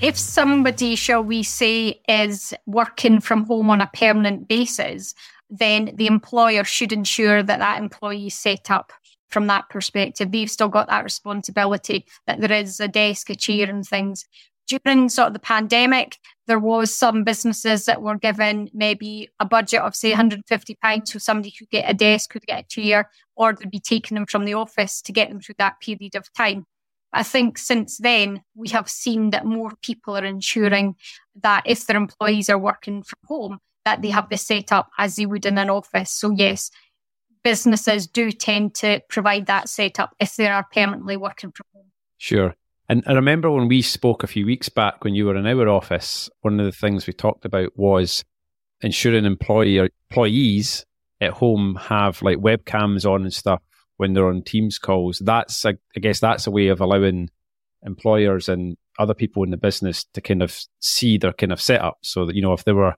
If 0.00 0.18
somebody, 0.18 0.96
shall 0.96 1.22
we 1.22 1.44
say, 1.44 2.00
is 2.08 2.52
working 2.66 3.20
from 3.20 3.44
home 3.44 3.70
on 3.70 3.80
a 3.80 3.90
permanent 3.94 4.48
basis, 4.48 5.14
then 5.50 5.92
the 5.94 6.06
employer 6.06 6.64
should 6.64 6.92
ensure 6.92 7.42
that 7.42 7.58
that 7.58 7.80
employee 7.80 8.26
is 8.26 8.34
set 8.34 8.70
up 8.70 8.92
from 9.28 9.46
that 9.48 9.68
perspective. 9.68 10.30
They've 10.30 10.50
still 10.50 10.68
got 10.68 10.88
that 10.88 11.04
responsibility 11.04 12.06
that 12.26 12.40
there 12.40 12.52
is 12.52 12.80
a 12.80 12.88
desk, 12.88 13.30
a 13.30 13.34
chair, 13.34 13.68
and 13.68 13.84
things. 13.86 14.26
During 14.66 15.08
sort 15.08 15.28
of 15.28 15.32
the 15.34 15.40
pandemic, 15.40 16.18
there 16.46 16.58
was 16.58 16.94
some 16.94 17.24
businesses 17.24 17.86
that 17.86 18.02
were 18.02 18.16
given 18.16 18.70
maybe 18.72 19.28
a 19.40 19.44
budget 19.44 19.80
of 19.80 19.96
say 19.96 20.10
150 20.10 20.74
pounds 20.82 21.12
so 21.12 21.18
somebody 21.18 21.50
could 21.50 21.70
get 21.70 21.88
a 21.88 21.94
desk 21.94 22.30
could 22.30 22.46
get 22.46 22.64
a 22.64 22.68
chair 22.68 23.10
or 23.36 23.52
they'd 23.52 23.70
be 23.70 23.80
taking 23.80 24.14
them 24.14 24.26
from 24.26 24.44
the 24.44 24.54
office 24.54 25.00
to 25.02 25.12
get 25.12 25.28
them 25.28 25.40
through 25.40 25.54
that 25.58 25.80
period 25.80 26.14
of 26.14 26.32
time 26.34 26.66
i 27.12 27.22
think 27.22 27.58
since 27.58 27.98
then 27.98 28.42
we 28.54 28.68
have 28.68 28.88
seen 28.88 29.30
that 29.30 29.46
more 29.46 29.72
people 29.82 30.16
are 30.16 30.24
ensuring 30.24 30.94
that 31.42 31.62
if 31.66 31.86
their 31.86 31.96
employees 31.96 32.50
are 32.50 32.58
working 32.58 33.02
from 33.02 33.18
home 33.26 33.58
that 33.84 34.02
they 34.02 34.10
have 34.10 34.28
the 34.28 34.36
setup 34.36 34.90
as 34.98 35.16
they 35.16 35.26
would 35.26 35.46
in 35.46 35.58
an 35.58 35.70
office. 35.70 36.10
So 36.10 36.30
yes 36.30 36.70
businesses 37.44 38.06
do 38.08 38.32
tend 38.32 38.74
to 38.74 39.00
provide 39.08 39.46
that 39.46 39.68
setup 39.68 40.16
if 40.18 40.34
they 40.34 40.48
are 40.48 40.66
permanently 40.72 41.16
working 41.16 41.52
from 41.52 41.66
home. 41.72 41.90
Sure. 42.16 42.54
And 42.88 43.04
I 43.06 43.12
remember 43.12 43.50
when 43.50 43.68
we 43.68 43.82
spoke 43.82 44.24
a 44.24 44.26
few 44.26 44.46
weeks 44.46 44.68
back 44.68 45.04
when 45.04 45.14
you 45.14 45.26
were 45.26 45.36
in 45.36 45.46
our 45.46 45.68
office, 45.68 46.28
one 46.40 46.58
of 46.58 46.66
the 46.66 46.72
things 46.72 47.06
we 47.06 47.12
talked 47.12 47.44
about 47.44 47.70
was 47.76 48.24
ensuring 48.80 49.24
employee 49.24 49.88
employees 50.10 50.84
at 51.20 51.32
home 51.32 51.76
have 51.76 52.20
like 52.22 52.38
webcams 52.38 53.08
on 53.08 53.22
and 53.22 53.32
stuff 53.32 53.62
when 53.96 54.12
they're 54.12 54.28
on 54.28 54.42
Teams 54.42 54.78
calls. 54.78 55.20
That's, 55.24 55.64
I 55.64 55.76
guess, 56.00 56.20
that's 56.20 56.46
a 56.46 56.50
way 56.50 56.68
of 56.68 56.80
allowing 56.80 57.30
employers 57.84 58.48
and 58.48 58.76
other 58.98 59.14
people 59.14 59.42
in 59.44 59.50
the 59.50 59.56
business 59.56 60.04
to 60.14 60.20
kind 60.20 60.42
of 60.42 60.58
see 60.80 61.18
their 61.18 61.32
kind 61.32 61.52
of 61.52 61.60
setup, 61.60 61.98
so 62.02 62.26
that 62.26 62.34
you 62.34 62.42
know 62.42 62.52
if 62.52 62.64
they 62.64 62.72
were 62.72 62.94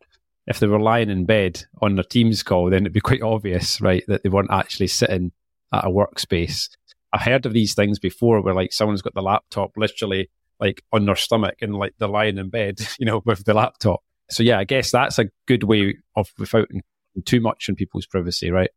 if 0.47 0.61
they 0.61 0.67
were 0.67 0.81
lying 0.81 1.11
in 1.11 1.25
bed 1.25 1.65
on 1.83 1.97
their 1.97 2.05
Teams 2.05 2.43
call, 2.43 2.71
then 2.71 2.83
it'd 2.83 2.93
be 2.93 3.01
quite 3.01 3.23
obvious, 3.23 3.81
right, 3.81 4.05
that 4.07 4.23
they 4.23 4.29
weren't 4.29 4.51
actually 4.51 4.87
sitting 4.87 5.33
at 5.73 5.85
a 5.85 5.89
workspace. 5.89 6.69
I've 7.13 7.23
heard 7.23 7.47
of 7.47 7.53
these 7.53 7.75
things 7.75 7.99
before 7.99 8.41
where 8.41 8.55
like 8.55 8.73
someone's 8.73 9.03
got 9.03 9.15
the 9.15 9.23
laptop 9.23 9.73
literally 9.77 10.31
like 10.61 10.83
on 10.93 11.07
their 11.07 11.17
stomach 11.17 11.57
and 11.61 11.75
like 11.75 11.95
they're 11.99 12.09
lying 12.09 12.39
in 12.39 12.49
bed, 12.49 12.79
you 12.99 13.07
know, 13.07 13.23
with 13.25 13.45
the 13.45 13.55
laptop. 13.55 14.03
So 14.31 14.43
yeah, 14.43 14.59
I 14.59 14.65
guess 14.65 14.91
that's 14.91 15.19
a 15.19 15.31
good 15.47 15.65
way 15.65 15.97
of 16.17 16.31
without 16.39 16.69
too 17.25 17.41
much 17.41 17.69
in 17.69 17.77
people's 17.77 18.07
privacy, 18.07 18.51
right? 18.51 18.71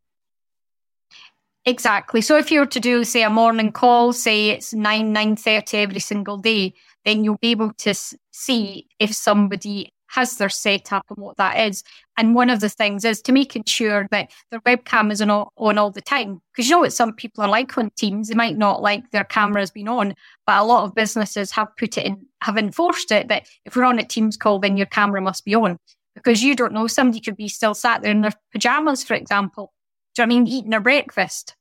Exactly. 1.65 2.21
So 2.21 2.37
if 2.37 2.51
you 2.51 2.61
were 2.61 2.65
to 2.67 2.79
do, 2.79 3.03
say, 3.03 3.23
a 3.23 3.29
morning 3.29 3.71
call, 3.71 4.13
say 4.13 4.51
it's 4.51 4.73
nine 4.73 5.11
nine 5.11 5.35
thirty 5.35 5.77
every 5.77 5.99
single 5.99 6.37
day, 6.37 6.73
then 7.03 7.23
you'll 7.23 7.37
be 7.37 7.51
able 7.51 7.73
to 7.79 7.93
see 8.31 8.87
if 8.99 9.13
somebody 9.13 9.91
has 10.09 10.37
their 10.37 10.49
setup 10.49 11.05
and 11.09 11.17
what 11.17 11.37
that 11.37 11.57
is. 11.67 11.83
And 12.17 12.35
one 12.35 12.49
of 12.49 12.59
the 12.59 12.69
things 12.69 13.05
is 13.05 13.21
to 13.23 13.31
making 13.31 13.63
sure 13.65 14.07
that 14.11 14.31
their 14.51 14.59
webcam 14.61 15.11
is 15.11 15.21
on 15.21 15.29
all, 15.29 15.53
on 15.57 15.77
all 15.77 15.91
the 15.91 16.01
time. 16.01 16.41
Because 16.51 16.67
you 16.67 16.75
know 16.75 16.81
what 16.81 16.93
some 16.93 17.13
people 17.13 17.43
are 17.43 17.49
like 17.49 17.77
on 17.77 17.91
Teams, 17.91 18.27
they 18.27 18.35
might 18.35 18.57
not 18.57 18.81
like 18.81 19.09
their 19.11 19.23
cameras 19.23 19.71
being 19.71 19.87
on, 19.87 20.15
but 20.45 20.57
a 20.57 20.63
lot 20.63 20.83
of 20.83 20.95
businesses 20.95 21.51
have 21.51 21.75
put 21.77 21.97
it 21.97 22.05
in, 22.05 22.25
have 22.41 22.57
enforced 22.57 23.11
it 23.11 23.27
that 23.29 23.47
if 23.65 23.75
we're 23.75 23.83
on 23.83 23.99
a 23.99 24.03
Teams 24.03 24.35
call, 24.35 24.59
then 24.59 24.77
your 24.77 24.87
camera 24.87 25.21
must 25.21 25.45
be 25.45 25.55
on. 25.55 25.77
Because 26.15 26.43
you 26.43 26.55
don't 26.55 26.73
know, 26.73 26.87
somebody 26.87 27.21
could 27.21 27.37
be 27.37 27.47
still 27.47 27.73
sat 27.73 28.01
there 28.01 28.11
in 28.11 28.21
their 28.21 28.33
pajamas, 28.51 29.03
for 29.03 29.13
example. 29.13 29.71
Do 30.15 30.23
I 30.23 30.25
mean 30.25 30.47
eating 30.47 30.71
their 30.71 30.81
breakfast? 30.81 31.55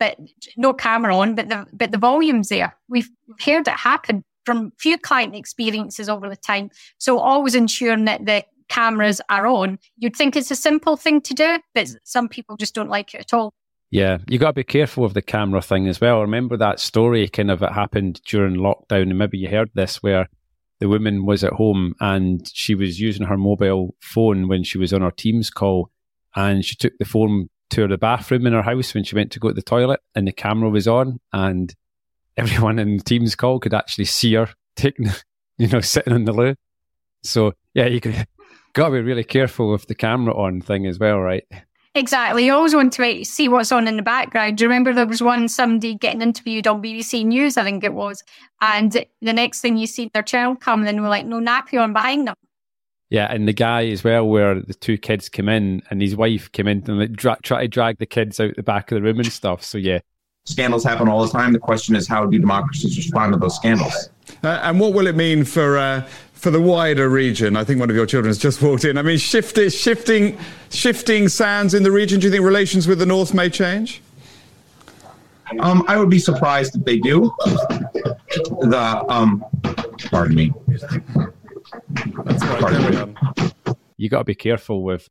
But 0.00 0.18
no 0.56 0.74
camera 0.74 1.16
on, 1.16 1.36
but 1.36 1.48
the 1.48 1.66
but 1.72 1.92
the 1.92 1.98
volume's 1.98 2.48
there. 2.48 2.76
We've 2.88 3.08
heard 3.40 3.68
it 3.68 3.74
happen 3.74 4.24
from 4.44 4.72
few 4.78 4.98
client 4.98 5.34
experiences 5.34 6.08
over 6.08 6.28
the 6.28 6.36
time. 6.36 6.70
So 6.98 7.18
always 7.18 7.54
ensuring 7.54 8.04
that 8.06 8.26
the 8.26 8.44
cameras 8.68 9.20
are 9.28 9.46
on. 9.46 9.78
You'd 9.96 10.16
think 10.16 10.36
it's 10.36 10.50
a 10.50 10.56
simple 10.56 10.96
thing 10.96 11.20
to 11.22 11.34
do, 11.34 11.58
but 11.74 11.88
some 12.04 12.28
people 12.28 12.56
just 12.56 12.74
don't 12.74 12.88
like 12.88 13.14
it 13.14 13.20
at 13.20 13.34
all. 13.34 13.52
Yeah, 13.90 14.18
you 14.28 14.38
got 14.38 14.48
to 14.48 14.54
be 14.54 14.64
careful 14.64 15.04
of 15.04 15.14
the 15.14 15.22
camera 15.22 15.62
thing 15.62 15.86
as 15.86 16.00
well. 16.00 16.20
Remember 16.20 16.56
that 16.56 16.80
story 16.80 17.28
kind 17.28 17.50
of 17.50 17.62
it 17.62 17.72
happened 17.72 18.20
during 18.26 18.56
lockdown, 18.56 19.02
and 19.02 19.18
maybe 19.18 19.38
you 19.38 19.48
heard 19.48 19.70
this 19.74 20.02
where 20.02 20.28
the 20.80 20.88
woman 20.88 21.24
was 21.24 21.44
at 21.44 21.52
home 21.52 21.94
and 22.00 22.50
she 22.52 22.74
was 22.74 22.98
using 22.98 23.26
her 23.26 23.38
mobile 23.38 23.94
phone 24.00 24.48
when 24.48 24.64
she 24.64 24.78
was 24.78 24.92
on 24.92 25.02
her 25.02 25.12
Teams 25.12 25.50
call, 25.50 25.90
and 26.34 26.64
she 26.64 26.74
took 26.74 26.94
the 26.98 27.04
phone 27.04 27.50
to 27.70 27.86
the 27.86 27.96
bathroom 27.96 28.46
in 28.46 28.52
her 28.52 28.62
house 28.62 28.94
when 28.94 29.04
she 29.04 29.14
went 29.14 29.30
to 29.32 29.38
go 29.38 29.48
to 29.48 29.54
the 29.54 29.62
toilet, 29.62 30.00
and 30.14 30.26
the 30.26 30.32
camera 30.32 30.70
was 30.70 30.88
on, 30.88 31.20
and 31.32 31.74
everyone 32.36 32.78
in 32.78 32.96
the 32.98 33.02
Teams 33.02 33.34
call 33.34 33.60
could 33.60 33.74
actually 33.74 34.06
see 34.06 34.34
her 34.34 34.48
taking, 34.76 35.10
you 35.58 35.68
know, 35.68 35.80
sitting 35.80 36.14
in 36.14 36.24
the 36.24 36.32
loo. 36.32 36.54
So 37.22 37.52
yeah, 37.74 37.86
you 37.86 38.00
could 38.00 38.26
got 38.74 38.86
to 38.86 38.92
be 38.92 39.00
really 39.00 39.24
careful 39.24 39.70
with 39.70 39.86
the 39.86 39.94
camera 39.94 40.36
on 40.36 40.60
thing 40.60 40.86
as 40.86 40.98
well, 40.98 41.20
right? 41.20 41.44
Exactly. 41.96 42.44
You 42.44 42.54
always 42.54 42.74
want 42.74 42.92
to 42.94 43.24
see 43.24 43.48
what's 43.48 43.70
on 43.70 43.86
in 43.86 43.96
the 43.96 44.02
background. 44.02 44.58
Do 44.58 44.64
you 44.64 44.68
remember 44.68 44.92
there 44.92 45.06
was 45.06 45.22
one 45.22 45.48
somebody 45.48 45.94
getting 45.94 46.22
interviewed 46.22 46.66
on 46.66 46.82
BBC 46.82 47.24
News, 47.24 47.56
I 47.56 47.62
think 47.62 47.84
it 47.84 47.94
was, 47.94 48.22
and 48.60 48.92
the 48.92 49.32
next 49.32 49.60
thing 49.60 49.76
you 49.76 49.86
see 49.86 50.10
their 50.12 50.24
child 50.24 50.60
coming 50.60 50.88
and 50.88 51.02
we're 51.02 51.08
like, 51.08 51.24
no 51.24 51.38
nappy 51.38 51.80
on 51.80 51.92
behind 51.92 52.26
them. 52.26 52.34
Yeah, 53.10 53.32
and 53.32 53.46
the 53.46 53.52
guy 53.52 53.86
as 53.86 54.02
well, 54.02 54.26
where 54.26 54.60
the 54.60 54.74
two 54.74 54.98
kids 54.98 55.28
came 55.28 55.48
in 55.48 55.82
and 55.88 56.02
his 56.02 56.16
wife 56.16 56.50
came 56.50 56.66
in 56.66 56.82
and 56.88 56.98
like, 56.98 57.12
dra- 57.12 57.38
try 57.44 57.62
to 57.62 57.68
drag 57.68 57.98
the 57.98 58.06
kids 58.06 58.40
out 58.40 58.56
the 58.56 58.64
back 58.64 58.90
of 58.90 58.96
the 58.96 59.02
room 59.02 59.20
and 59.20 59.30
stuff. 59.30 59.62
So 59.62 59.78
yeah, 59.78 60.00
Scandals 60.46 60.84
happen 60.84 61.08
all 61.08 61.24
the 61.24 61.32
time. 61.32 61.54
The 61.54 61.58
question 61.58 61.96
is, 61.96 62.06
how 62.06 62.26
do 62.26 62.38
democracies 62.38 62.98
respond 62.98 63.32
to 63.32 63.38
those 63.38 63.56
scandals? 63.56 64.10
Uh, 64.42 64.60
and 64.62 64.78
what 64.78 64.92
will 64.92 65.06
it 65.06 65.16
mean 65.16 65.42
for 65.42 65.78
uh, 65.78 66.06
for 66.34 66.50
the 66.50 66.60
wider 66.60 67.08
region? 67.08 67.56
I 67.56 67.64
think 67.64 67.80
one 67.80 67.88
of 67.88 67.96
your 67.96 68.04
children 68.04 68.28
has 68.28 68.36
just 68.36 68.60
walked 68.60 68.84
in. 68.84 68.98
I 68.98 69.02
mean, 69.02 69.16
shift, 69.16 69.56
shifting 69.72 70.38
shifting 70.68 71.28
sands 71.28 71.72
in 71.72 71.82
the 71.82 71.90
region. 71.90 72.20
Do 72.20 72.26
you 72.26 72.30
think 72.30 72.44
relations 72.44 72.86
with 72.86 72.98
the 72.98 73.06
North 73.06 73.32
may 73.32 73.48
change? 73.48 74.02
Um, 75.60 75.82
I 75.88 75.96
would 75.96 76.10
be 76.10 76.18
surprised 76.18 76.76
if 76.76 76.84
they 76.84 76.98
do. 76.98 77.32
The 78.60 79.04
um, 79.08 79.42
pardon 80.10 80.36
me. 80.36 80.52
Pardon 82.38 83.06
me. 83.06 83.14
You 83.96 84.10
got 84.10 84.18
to 84.18 84.24
be 84.24 84.34
careful 84.34 84.82
with 84.82 85.08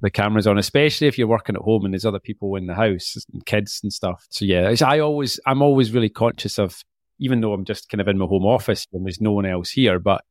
the 0.00 0.10
cameras 0.10 0.46
on, 0.46 0.58
especially 0.58 1.06
if 1.06 1.18
you're 1.18 1.26
working 1.26 1.56
at 1.56 1.62
home 1.62 1.84
and 1.84 1.94
there's 1.94 2.04
other 2.04 2.20
people 2.20 2.56
in 2.56 2.66
the 2.66 2.74
house, 2.74 3.16
and 3.32 3.44
kids 3.46 3.80
and 3.82 3.92
stuff. 3.92 4.26
So 4.30 4.44
yeah, 4.44 4.74
I 4.84 4.98
always, 5.00 5.40
I'm 5.46 5.62
always 5.62 5.92
really 5.92 6.10
conscious 6.10 6.58
of, 6.58 6.82
even 7.18 7.40
though 7.40 7.52
I'm 7.52 7.64
just 7.64 7.88
kind 7.88 8.00
of 8.00 8.08
in 8.08 8.18
my 8.18 8.26
home 8.26 8.44
office 8.44 8.86
and 8.92 9.06
there's 9.06 9.20
no 9.20 9.32
one 9.32 9.46
else 9.46 9.70
here, 9.70 9.98
but 9.98 10.24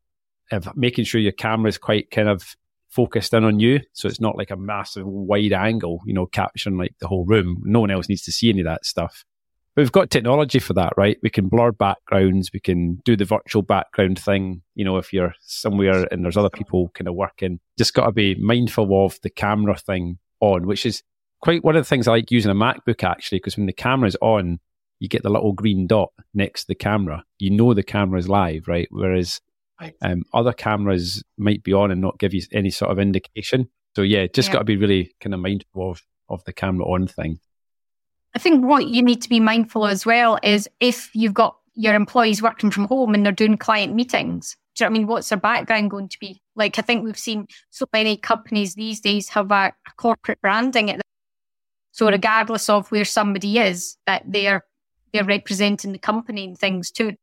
of 0.52 0.70
making 0.76 1.06
sure 1.06 1.20
your 1.20 1.32
camera 1.32 1.70
is 1.70 1.78
quite 1.78 2.12
kind 2.12 2.30
of 2.30 2.56
focused 2.90 3.34
in 3.34 3.44
on 3.44 3.60
you. 3.60 3.82
So 3.94 4.08
it's 4.08 4.22
not 4.22 4.38
like 4.38 4.52
a 4.52 4.56
massive 4.56 5.06
wide 5.06 5.54
angle, 5.54 6.00
you 6.06 6.14
know, 6.14 6.28
capturing 6.28 6.78
like 6.78 6.94
the 7.00 7.08
whole 7.08 7.26
room. 7.26 7.62
No 7.66 7.80
one 7.80 7.92
else 7.92 8.08
needs 8.08 8.22
to 8.24 8.32
see 8.32 8.50
any 8.50 8.62
of 8.62 8.66
that 8.66 8.86
stuff. 8.86 9.26
We've 9.76 9.92
got 9.92 10.10
technology 10.10 10.60
for 10.60 10.74
that, 10.74 10.94
right? 10.98 11.18
We 11.22 11.30
can 11.30 11.48
blur 11.48 11.72
backgrounds, 11.72 12.52
we 12.54 12.60
can 12.60 12.96
do 13.06 13.16
the 13.16 13.26
virtual 13.26 13.62
background 13.62 14.20
thing. 14.20 14.62
You 14.76 14.86
know, 14.86 14.98
if 14.98 15.14
you're 15.14 15.34
somewhere 15.42 16.08
and 16.12 16.24
there's 16.24 16.38
other 16.38 16.50
people 16.50 16.92
kind 16.94 17.08
of 17.08 17.16
working, 17.16 17.60
just 17.78 17.94
got 17.94 18.06
to 18.06 18.12
be 18.12 18.36
mindful 18.36 19.06
of 19.06 19.20
the 19.22 19.30
camera 19.30 19.76
thing 19.78 20.20
on, 20.40 20.66
which 20.68 20.86
is 20.86 21.04
quite 21.42 21.64
one 21.64 21.76
of 21.76 21.84
the 21.84 21.90
things 21.90 22.08
I 22.08 22.12
like 22.12 22.32
using 22.32 22.52
a 22.52 22.56
MacBook 22.56 23.04
actually, 23.04 23.40
because 23.40 23.58
when 23.58 23.68
the 23.68 23.74
camera's 23.74 24.18
on, 24.22 24.60
you 25.00 25.10
get 25.10 25.24
the 25.24 25.30
little 25.30 25.54
green 25.54 25.88
dot 25.88 26.10
next 26.34 26.62
to 26.62 26.68
the 26.70 26.76
camera. 26.76 27.24
You 27.38 27.52
know 27.52 27.74
the 27.74 27.84
camera's 27.84 28.30
live, 28.30 28.68
right? 28.68 28.88
Whereas 28.92 29.42
um, 30.02 30.24
other 30.34 30.54
cameras 30.54 31.22
might 31.38 31.64
be 31.64 31.74
on 31.74 31.92
and 31.92 32.00
not 32.00 32.18
give 32.18 32.34
you 32.34 32.42
any 32.54 32.70
sort 32.70 32.92
of 32.92 33.00
indication. 33.00 33.70
So 33.96 34.02
yeah, 34.02 34.28
just 34.28 34.50
yeah. 34.50 34.54
got 34.54 34.60
to 34.60 34.66
be 34.66 34.78
really 34.78 35.14
kind 35.20 35.34
of 35.34 35.42
mindful 35.42 35.92
of 35.92 36.02
of 36.28 36.44
the 36.46 36.54
camera 36.54 36.86
on 36.86 37.08
thing. 37.08 37.40
I 38.36 38.40
think 38.40 38.66
what 38.66 38.88
you 38.88 39.02
need 39.02 39.22
to 39.22 39.30
be 39.30 39.40
mindful 39.40 39.86
of 39.86 39.92
as 39.92 40.06
well 40.06 40.38
is 40.44 40.70
if 40.82 41.10
you've 41.16 41.34
got 41.34 41.56
your 41.74 41.96
employees 41.96 42.42
working 42.42 42.70
from 42.70 42.86
home 42.86 43.14
and 43.14 43.26
they're 43.26 43.32
doing 43.32 43.58
client 43.58 43.96
meetings, 43.96 44.58
do 44.76 44.84
you 44.84 44.90
know 44.90 44.92
what 44.92 44.96
I 44.96 45.00
mean? 45.00 45.08
What's 45.08 45.30
their 45.30 45.40
background 45.40 45.90
going 45.90 46.10
to 46.10 46.20
be? 46.20 46.42
Like, 46.56 46.78
I 46.78 46.82
think 46.82 47.06
we've 47.06 47.18
seen 47.18 47.48
so 47.70 47.86
many 47.94 48.18
companies 48.18 48.76
these 48.76 49.00
days 49.00 49.30
have 49.30 49.52
a, 49.52 49.74
a 49.88 49.92
corporate 49.96 50.42
branding 50.42 50.92
at 50.92 50.98
the, 50.98 51.04
so 51.94 52.10
regardless 52.10 52.70
of 52.70 52.92
where 52.92 53.06
somebody 53.06 53.58
is, 53.58 53.98
that 54.06 54.24
they're 54.28 54.66
they're 55.14 55.24
representing 55.24 55.94
the 55.94 55.98
company 55.98 56.44
and 56.44 56.58
things 56.58 56.92
too. 56.92 57.14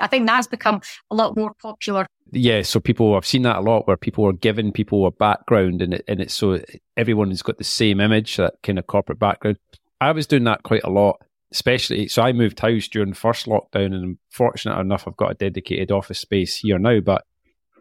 I 0.00 0.06
think 0.08 0.26
that's 0.26 0.48
become 0.48 0.80
a 1.10 1.14
lot 1.14 1.36
more 1.36 1.52
popular. 1.60 2.06
Yeah, 2.32 2.62
so 2.62 2.80
people 2.80 3.14
I've 3.14 3.26
seen 3.26 3.42
that 3.42 3.58
a 3.58 3.60
lot 3.60 3.86
where 3.86 3.96
people 3.96 4.26
are 4.26 4.32
giving 4.32 4.72
people 4.72 5.06
a 5.06 5.12
background 5.12 5.82
and 5.82 5.94
it, 5.94 6.04
and 6.08 6.20
it's 6.20 6.34
so 6.34 6.60
everyone 6.96 7.28
has 7.28 7.42
got 7.42 7.58
the 7.58 7.64
same 7.64 8.00
image, 8.00 8.36
that 8.36 8.54
kind 8.64 8.78
of 8.80 8.86
corporate 8.88 9.20
background. 9.20 9.58
I 10.00 10.12
was 10.12 10.26
doing 10.26 10.44
that 10.44 10.62
quite 10.62 10.84
a 10.84 10.90
lot, 10.90 11.20
especially. 11.52 12.08
So 12.08 12.22
I 12.22 12.32
moved 12.32 12.60
house 12.60 12.88
during 12.88 13.10
the 13.10 13.16
first 13.16 13.46
lockdown, 13.46 13.86
and 13.86 14.04
I'm 14.04 14.18
fortunate 14.30 14.78
enough 14.78 15.06
I've 15.06 15.16
got 15.16 15.32
a 15.32 15.34
dedicated 15.34 15.90
office 15.90 16.18
space 16.18 16.56
here 16.56 16.78
now. 16.78 17.00
But 17.00 17.24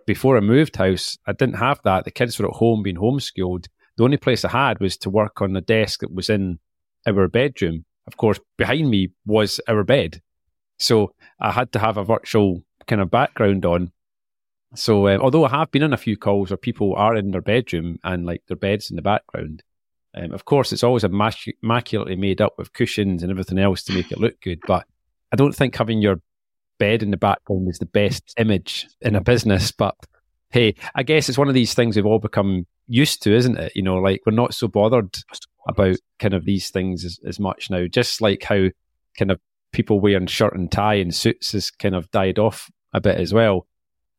before 0.06 0.38
I 0.38 0.42
moved 0.42 0.76
house, 0.76 1.18
I 1.26 1.34
didn't 1.34 1.56
have 1.56 1.80
that. 1.84 2.06
The 2.06 2.12
kids 2.12 2.40
were 2.40 2.48
at 2.48 2.56
home 2.56 2.84
being 2.84 2.98
homeschooled. 2.98 3.68
The 3.98 4.04
only 4.04 4.18
place 4.18 4.44
I 4.44 4.50
had 4.50 4.80
was 4.80 4.98
to 4.98 5.10
work 5.10 5.42
on 5.42 5.54
the 5.54 5.62
desk 5.62 6.02
that 6.02 6.14
was 6.14 6.30
in 6.30 6.60
our 7.08 7.28
bedroom. 7.28 7.86
Of 8.08 8.18
course, 8.18 8.40
behind 8.58 8.90
me 8.90 9.10
was 9.26 9.60
our 9.68 9.84
bed. 9.84 10.22
So 10.78 11.14
I 11.40 11.52
had 11.52 11.72
to 11.74 11.80
have 11.80 11.98
a 11.98 12.04
virtual 12.04 12.64
kind 12.88 13.02
of 13.02 13.12
background 13.12 13.66
on. 13.66 13.92
So 14.76 15.08
uh, 15.08 15.18
although 15.20 15.46
I 15.46 15.50
have 15.50 15.72
been 15.72 15.84
on 15.84 15.94
a 15.94 15.98
few 15.98 16.18
calls 16.18 16.50
where 16.50 16.58
people 16.58 16.96
are 16.96 17.16
in 17.16 17.32
their 17.32 17.42
bedroom 17.42 18.00
and 18.04 18.26
like 18.26 18.44
their 18.48 18.58
bed's 18.58 18.90
in 18.90 18.96
the 18.96 19.02
background, 19.02 19.64
um, 20.16 20.32
of 20.32 20.46
course, 20.46 20.72
it's 20.72 20.84
always 20.84 21.04
immaculately 21.04 22.16
made 22.16 22.42
up 22.42 22.54
with 22.58 22.74
cushions 22.74 23.22
and 23.22 23.32
everything 23.32 23.60
else 23.60 23.84
to 23.84 23.94
make 23.94 24.12
it 24.12 24.20
look 24.20 24.42
good. 24.42 24.60
But 24.66 24.86
I 25.32 25.36
don't 25.36 25.56
think 25.56 25.76
having 25.76 26.02
your 26.02 26.22
bed 26.80 27.04
in 27.04 27.12
the 27.12 27.18
background 27.18 27.70
is 27.70 27.80
the 27.80 27.86
best 27.86 28.34
image 28.38 28.88
in 29.02 29.16
a 29.16 29.22
business. 29.22 29.72
But 29.72 29.96
hey, 30.50 30.76
I 30.96 31.04
guess 31.04 31.30
it's 31.30 31.38
one 31.38 31.48
of 31.48 31.54
these 31.54 31.74
things 31.74 31.96
we've 31.96 32.06
all 32.06 32.20
become 32.20 32.66
used 32.88 33.22
to, 33.24 33.36
isn't 33.36 33.58
it? 33.58 33.74
You 33.76 33.84
know, 33.84 33.98
like 33.98 34.22
we're 34.26 34.34
not 34.34 34.54
so 34.54 34.68
bothered 34.68 35.16
about 35.68 35.98
kind 36.18 36.34
of 36.34 36.46
these 36.46 36.72
things 36.72 37.06
as, 37.06 37.20
as 37.26 37.40
much 37.40 37.70
now. 37.70 37.86
Just 37.86 38.22
like 38.22 38.44
how 38.44 38.70
kind 39.18 39.32
of 39.32 39.40
people 39.72 40.00
wearing 40.00 40.26
shirt 40.26 40.56
and 40.56 40.72
tie 40.72 40.96
and 40.96 41.14
suits 41.14 41.52
has 41.52 41.70
kind 41.70 41.94
of 41.94 42.10
died 42.10 42.40
off 42.40 42.72
a 42.94 43.00
bit 43.00 43.18
as 43.18 43.34
well. 43.34 43.68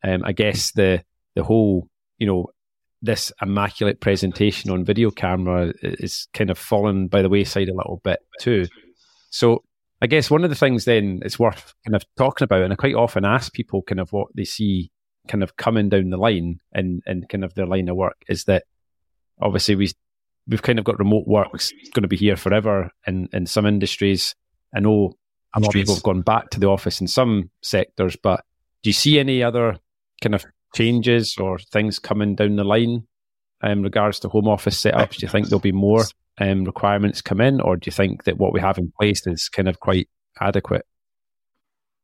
Um, 0.04 0.22
I 0.24 0.32
guess 0.32 0.70
the 0.70 1.02
the 1.34 1.42
whole 1.42 1.88
you 2.18 2.26
know 2.26 2.46
this 3.02 3.32
immaculate 3.40 4.00
presentation 4.00 4.70
on 4.70 4.84
video 4.84 5.10
camera 5.10 5.72
is 5.82 6.28
kind 6.34 6.50
of 6.50 6.58
fallen 6.58 7.08
by 7.08 7.22
the 7.22 7.28
wayside 7.28 7.68
a 7.68 7.74
little 7.74 8.00
bit 8.04 8.20
too. 8.40 8.66
So 9.30 9.64
I 10.02 10.06
guess 10.06 10.30
one 10.30 10.44
of 10.44 10.50
the 10.50 10.56
things 10.56 10.84
then 10.84 11.20
it's 11.24 11.38
worth 11.38 11.74
kind 11.86 11.94
of 11.94 12.04
talking 12.16 12.44
about, 12.44 12.62
and 12.62 12.72
I 12.72 12.76
quite 12.76 12.94
often 12.94 13.24
ask 13.24 13.52
people 13.52 13.82
kind 13.82 14.00
of 14.00 14.12
what 14.12 14.28
they 14.34 14.44
see 14.44 14.90
kind 15.28 15.42
of 15.42 15.56
coming 15.56 15.88
down 15.88 16.10
the 16.10 16.16
line 16.16 16.60
in, 16.74 17.02
in 17.06 17.24
kind 17.28 17.44
of 17.44 17.54
their 17.54 17.66
line 17.66 17.88
of 17.88 17.96
work 17.96 18.16
is 18.28 18.44
that 18.44 18.64
obviously 19.40 19.76
we 19.76 19.92
we've 20.48 20.62
kind 20.62 20.78
of 20.78 20.84
got 20.84 20.98
remote 20.98 21.26
work 21.26 21.48
going 21.92 22.02
to 22.02 22.08
be 22.08 22.16
here 22.16 22.36
forever 22.36 22.90
in, 23.06 23.28
in 23.32 23.46
some 23.46 23.66
industries. 23.66 24.34
I 24.74 24.80
know 24.80 25.12
a 25.54 25.60
lot 25.60 25.68
of 25.68 25.72
people 25.72 25.94
have 25.94 26.02
gone 26.02 26.22
back 26.22 26.50
to 26.50 26.60
the 26.60 26.68
office 26.68 27.00
in 27.00 27.06
some 27.06 27.50
sectors, 27.62 28.16
but 28.16 28.44
do 28.82 28.90
you 28.90 28.94
see 28.94 29.18
any 29.18 29.42
other 29.42 29.78
kind 30.20 30.34
of 30.34 30.44
changes 30.74 31.36
or 31.38 31.58
things 31.58 31.98
coming 31.98 32.34
down 32.34 32.56
the 32.56 32.64
line 32.64 33.06
in 33.62 33.82
regards 33.82 34.20
to 34.20 34.28
home 34.28 34.48
office 34.48 34.82
setups? 34.82 35.16
Do 35.16 35.26
you 35.26 35.30
think 35.30 35.48
there'll 35.48 35.60
be 35.60 35.72
more 35.72 36.04
um, 36.38 36.64
requirements 36.64 37.22
come 37.22 37.40
in, 37.40 37.60
or 37.60 37.76
do 37.76 37.88
you 37.88 37.92
think 37.92 38.24
that 38.24 38.38
what 38.38 38.52
we 38.52 38.60
have 38.60 38.78
in 38.78 38.92
place 38.98 39.26
is 39.26 39.48
kind 39.48 39.68
of 39.68 39.80
quite 39.80 40.08
adequate? 40.40 40.86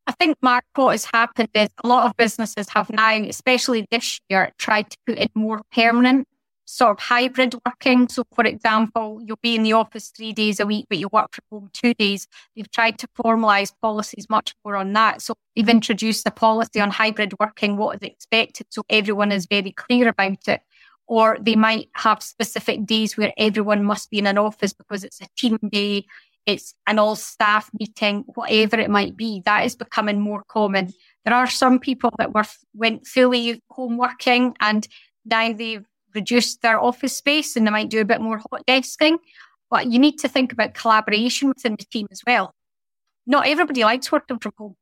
I 0.06 0.12
think, 0.12 0.36
Mark, 0.40 0.64
what 0.76 0.92
has 0.92 1.04
happened 1.04 1.48
is 1.54 1.68
a 1.82 1.88
lot 1.88 2.06
of 2.06 2.16
businesses 2.16 2.68
have 2.68 2.90
now, 2.90 3.14
especially 3.24 3.86
this 3.90 4.20
year, 4.28 4.52
tried 4.58 4.90
to 4.90 4.96
put 5.06 5.18
in 5.18 5.28
more 5.34 5.62
permanent 5.72 6.28
sort 6.66 6.90
of 6.90 6.98
hybrid 6.98 7.54
working. 7.64 8.08
So, 8.08 8.24
for 8.34 8.44
example, 8.44 9.20
you'll 9.24 9.38
be 9.40 9.54
in 9.54 9.62
the 9.62 9.72
office 9.72 10.08
three 10.08 10.32
days 10.32 10.60
a 10.60 10.66
week, 10.66 10.86
but 10.88 10.98
you 10.98 11.08
work 11.10 11.34
from 11.34 11.44
home 11.50 11.70
two 11.72 11.94
days. 11.94 12.26
They've 12.54 12.70
tried 12.70 12.98
to 12.98 13.08
formalise 13.08 13.72
policies 13.80 14.26
much 14.28 14.54
more 14.64 14.76
on 14.76 14.92
that. 14.92 15.22
So, 15.22 15.34
they've 15.54 15.68
introduced 15.68 16.26
a 16.26 16.30
policy 16.30 16.80
on 16.80 16.90
hybrid 16.90 17.32
working, 17.40 17.76
what 17.76 17.96
is 17.96 18.02
expected, 18.02 18.66
so 18.70 18.82
everyone 18.90 19.32
is 19.32 19.46
very 19.46 19.72
clear 19.72 20.08
about 20.08 20.46
it. 20.48 20.60
Or 21.06 21.38
they 21.40 21.54
might 21.54 21.88
have 21.94 22.20
specific 22.20 22.84
days 22.84 23.16
where 23.16 23.32
everyone 23.38 23.84
must 23.84 24.10
be 24.10 24.18
in 24.18 24.26
an 24.26 24.38
office 24.38 24.72
because 24.72 25.04
it's 25.04 25.20
a 25.20 25.28
team 25.36 25.56
day, 25.70 26.04
it's 26.46 26.74
an 26.88 26.98
all 26.98 27.14
staff 27.14 27.70
meeting, 27.78 28.24
whatever 28.34 28.78
it 28.78 28.90
might 28.90 29.16
be. 29.16 29.40
That 29.44 29.64
is 29.64 29.76
becoming 29.76 30.20
more 30.20 30.42
common. 30.48 30.92
There 31.24 31.34
are 31.34 31.46
some 31.46 31.78
people 31.78 32.10
that 32.18 32.34
were 32.34 32.44
went 32.74 33.06
fully 33.06 33.62
home 33.70 33.96
working 33.96 34.56
and 34.58 34.86
now 35.24 35.52
they've 35.52 35.86
reduce 36.16 36.56
their 36.56 36.80
office 36.80 37.16
space 37.16 37.56
and 37.56 37.66
they 37.66 37.70
might 37.70 37.88
do 37.88 38.00
a 38.00 38.04
bit 38.04 38.20
more 38.20 38.38
hot 38.38 38.66
desking. 38.66 39.18
But 39.70 39.86
you 39.86 39.98
need 39.98 40.18
to 40.18 40.28
think 40.28 40.52
about 40.52 40.74
collaboration 40.74 41.48
within 41.48 41.76
the 41.76 41.84
team 41.84 42.08
as 42.10 42.22
well. 42.26 42.52
Not 43.26 43.46
everybody 43.46 43.84
likes 43.84 44.10
working 44.10 44.38
from 44.38 44.52
home. 44.58 44.76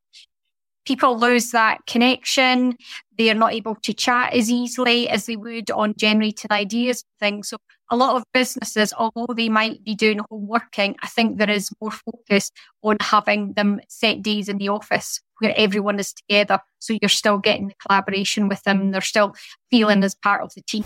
People 0.85 1.19
lose 1.19 1.51
that 1.53 1.87
connection. 1.87 2.77
They 3.17 3.31
are 3.31 3.35
not 3.35 3.55
able 3.55 3.75
to 3.77 3.95
chat 3.95 4.35
as 4.35 4.51
easily 4.51 5.09
as 5.09 5.25
they 5.25 5.37
would 5.37 5.71
on 5.71 5.95
generating 5.97 6.51
ideas 6.51 7.03
and 7.03 7.27
things. 7.27 7.49
So 7.49 7.57
a 7.91 7.97
lot 7.97 8.17
of 8.17 8.25
businesses, 8.35 8.93
although 8.99 9.33
they 9.35 9.49
might 9.49 9.83
be 9.83 9.95
doing 9.95 10.21
home 10.31 10.47
working, 10.47 10.97
I 11.03 11.07
think 11.07 11.39
there 11.39 11.49
is 11.49 11.71
more 11.81 11.91
focus 11.91 12.51
on 12.83 12.99
having 13.01 13.55
them 13.55 13.81
set 13.89 14.21
days 14.21 14.51
in 14.51 14.59
the 14.59 14.69
office 14.69 15.21
where 15.41 15.55
everyone 15.57 15.99
is 15.99 16.13
together. 16.13 16.61
So 16.79 16.97
you're 17.01 17.09
still 17.09 17.39
getting 17.39 17.69
the 17.69 17.75
collaboration 17.87 18.49
with 18.49 18.63
them. 18.63 18.91
They're 18.91 19.01
still 19.01 19.35
feeling 19.71 20.05
as 20.05 20.15
part 20.15 20.43
of 20.43 20.53
the 20.55 20.63
team 20.63 20.85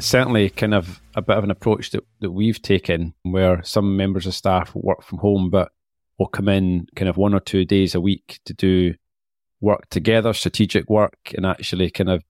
certainly 0.00 0.50
kind 0.50 0.74
of 0.74 1.00
a 1.16 1.22
bit 1.22 1.36
of 1.36 1.44
an 1.44 1.50
approach 1.50 1.90
that, 1.90 2.04
that 2.20 2.30
we've 2.30 2.60
taken 2.62 3.14
where 3.22 3.62
some 3.62 3.96
members 3.96 4.26
of 4.26 4.34
staff 4.34 4.72
work 4.74 5.02
from 5.02 5.18
home 5.18 5.50
but 5.50 5.72
will 6.18 6.28
come 6.28 6.48
in 6.48 6.86
kind 6.96 7.08
of 7.08 7.16
one 7.16 7.34
or 7.34 7.40
two 7.40 7.64
days 7.64 7.94
a 7.94 8.00
week 8.00 8.40
to 8.44 8.54
do 8.54 8.94
work 9.60 9.88
together, 9.90 10.32
strategic 10.32 10.88
work, 10.88 11.18
and 11.36 11.46
actually 11.46 11.90
kind 11.90 12.10
of 12.10 12.22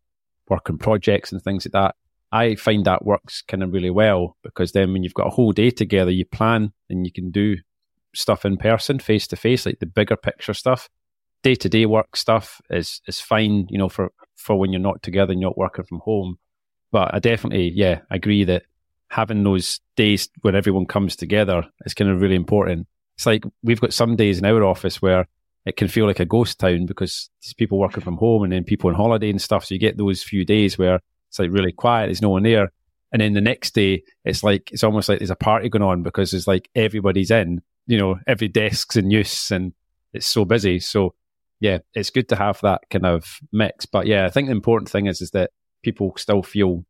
work 0.48 0.68
on 0.70 0.78
projects 0.78 1.32
and 1.32 1.42
things 1.42 1.66
like 1.66 1.72
that. 1.72 1.94
I 2.30 2.54
find 2.56 2.84
that 2.84 3.04
works 3.04 3.42
kind 3.42 3.62
of 3.62 3.72
really 3.72 3.90
well 3.90 4.36
because 4.42 4.72
then 4.72 4.92
when 4.92 5.02
you've 5.02 5.14
got 5.14 5.26
a 5.26 5.30
whole 5.30 5.52
day 5.52 5.70
together, 5.70 6.10
you 6.10 6.26
plan 6.26 6.72
and 6.90 7.06
you 7.06 7.12
can 7.12 7.30
do 7.30 7.56
stuff 8.14 8.44
in 8.44 8.56
person, 8.56 8.98
face 8.98 9.26
to 9.28 9.36
face, 9.36 9.66
like 9.66 9.78
the 9.80 9.86
bigger 9.86 10.16
picture 10.16 10.54
stuff. 10.54 10.88
Day 11.42 11.54
to 11.54 11.68
day 11.68 11.86
work 11.86 12.16
stuff 12.16 12.60
is 12.70 13.00
is 13.06 13.20
fine, 13.20 13.66
you 13.70 13.78
know, 13.78 13.88
for 13.88 14.10
for 14.36 14.58
when 14.58 14.72
you're 14.72 14.80
not 14.80 15.02
together 15.02 15.32
and 15.32 15.40
you're 15.40 15.50
not 15.50 15.58
working 15.58 15.84
from 15.84 16.00
home. 16.00 16.38
But 16.90 17.14
I 17.14 17.18
definitely, 17.18 17.72
yeah, 17.74 18.00
agree 18.10 18.44
that 18.44 18.64
having 19.08 19.42
those 19.42 19.80
days 19.96 20.28
when 20.42 20.54
everyone 20.54 20.86
comes 20.86 21.16
together 21.16 21.64
is 21.84 21.94
kind 21.94 22.10
of 22.10 22.20
really 22.20 22.34
important. 22.34 22.86
It's 23.16 23.26
like 23.26 23.44
we've 23.62 23.80
got 23.80 23.92
some 23.92 24.16
days 24.16 24.38
in 24.38 24.44
our 24.44 24.64
office 24.64 25.02
where 25.02 25.26
it 25.66 25.76
can 25.76 25.88
feel 25.88 26.06
like 26.06 26.20
a 26.20 26.24
ghost 26.24 26.58
town 26.58 26.86
because 26.86 27.30
there's 27.42 27.54
people 27.54 27.78
working 27.78 28.02
from 28.02 28.16
home 28.16 28.42
and 28.42 28.52
then 28.52 28.64
people 28.64 28.88
on 28.88 28.96
holiday 28.96 29.30
and 29.30 29.40
stuff. 29.40 29.64
So 29.64 29.74
you 29.74 29.80
get 29.80 29.98
those 29.98 30.22
few 30.22 30.44
days 30.44 30.78
where 30.78 31.00
it's 31.28 31.38
like 31.38 31.50
really 31.50 31.72
quiet, 31.72 32.06
there's 32.06 32.22
no 32.22 32.30
one 32.30 32.42
there. 32.42 32.72
And 33.12 33.20
then 33.20 33.32
the 33.32 33.40
next 33.40 33.74
day, 33.74 34.02
it's 34.24 34.42
like, 34.42 34.70
it's 34.72 34.84
almost 34.84 35.08
like 35.08 35.18
there's 35.18 35.30
a 35.30 35.36
party 35.36 35.68
going 35.68 35.82
on 35.82 36.02
because 36.02 36.34
it's 36.34 36.46
like 36.46 36.68
everybody's 36.74 37.30
in, 37.30 37.62
you 37.88 37.98
know, 37.98 38.20
every 38.28 38.48
desk's 38.48 38.96
in 38.96 39.10
use 39.10 39.50
and 39.50 39.72
it's 40.12 40.26
so 40.26 40.44
busy. 40.44 40.78
So 40.78 41.14
yeah, 41.58 41.78
it's 41.94 42.10
good 42.10 42.28
to 42.28 42.36
have 42.36 42.60
that 42.60 42.82
kind 42.90 43.06
of 43.06 43.40
mix. 43.50 43.86
But 43.86 44.06
yeah, 44.06 44.26
I 44.26 44.30
think 44.30 44.46
the 44.46 44.52
important 44.52 44.88
thing 44.88 45.06
is, 45.06 45.20
is 45.20 45.32
that 45.32 45.50
people 45.82 46.12
still 46.16 46.42
feel 46.42 46.84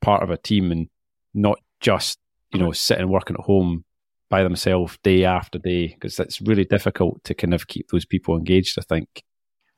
part 0.00 0.22
of 0.22 0.30
a 0.30 0.36
team 0.36 0.72
and 0.72 0.88
not 1.34 1.58
just 1.80 2.18
you 2.52 2.58
know 2.58 2.72
sitting 2.72 3.08
working 3.08 3.36
at 3.38 3.44
home 3.44 3.84
by 4.30 4.42
themselves 4.42 4.98
day 5.02 5.24
after 5.24 5.58
day 5.58 5.88
because 5.88 6.18
it's 6.18 6.40
really 6.40 6.64
difficult 6.64 7.22
to 7.24 7.34
kind 7.34 7.54
of 7.54 7.68
keep 7.68 7.88
those 7.88 8.04
people 8.04 8.36
engaged 8.36 8.78
i 8.78 8.82
think 8.82 9.22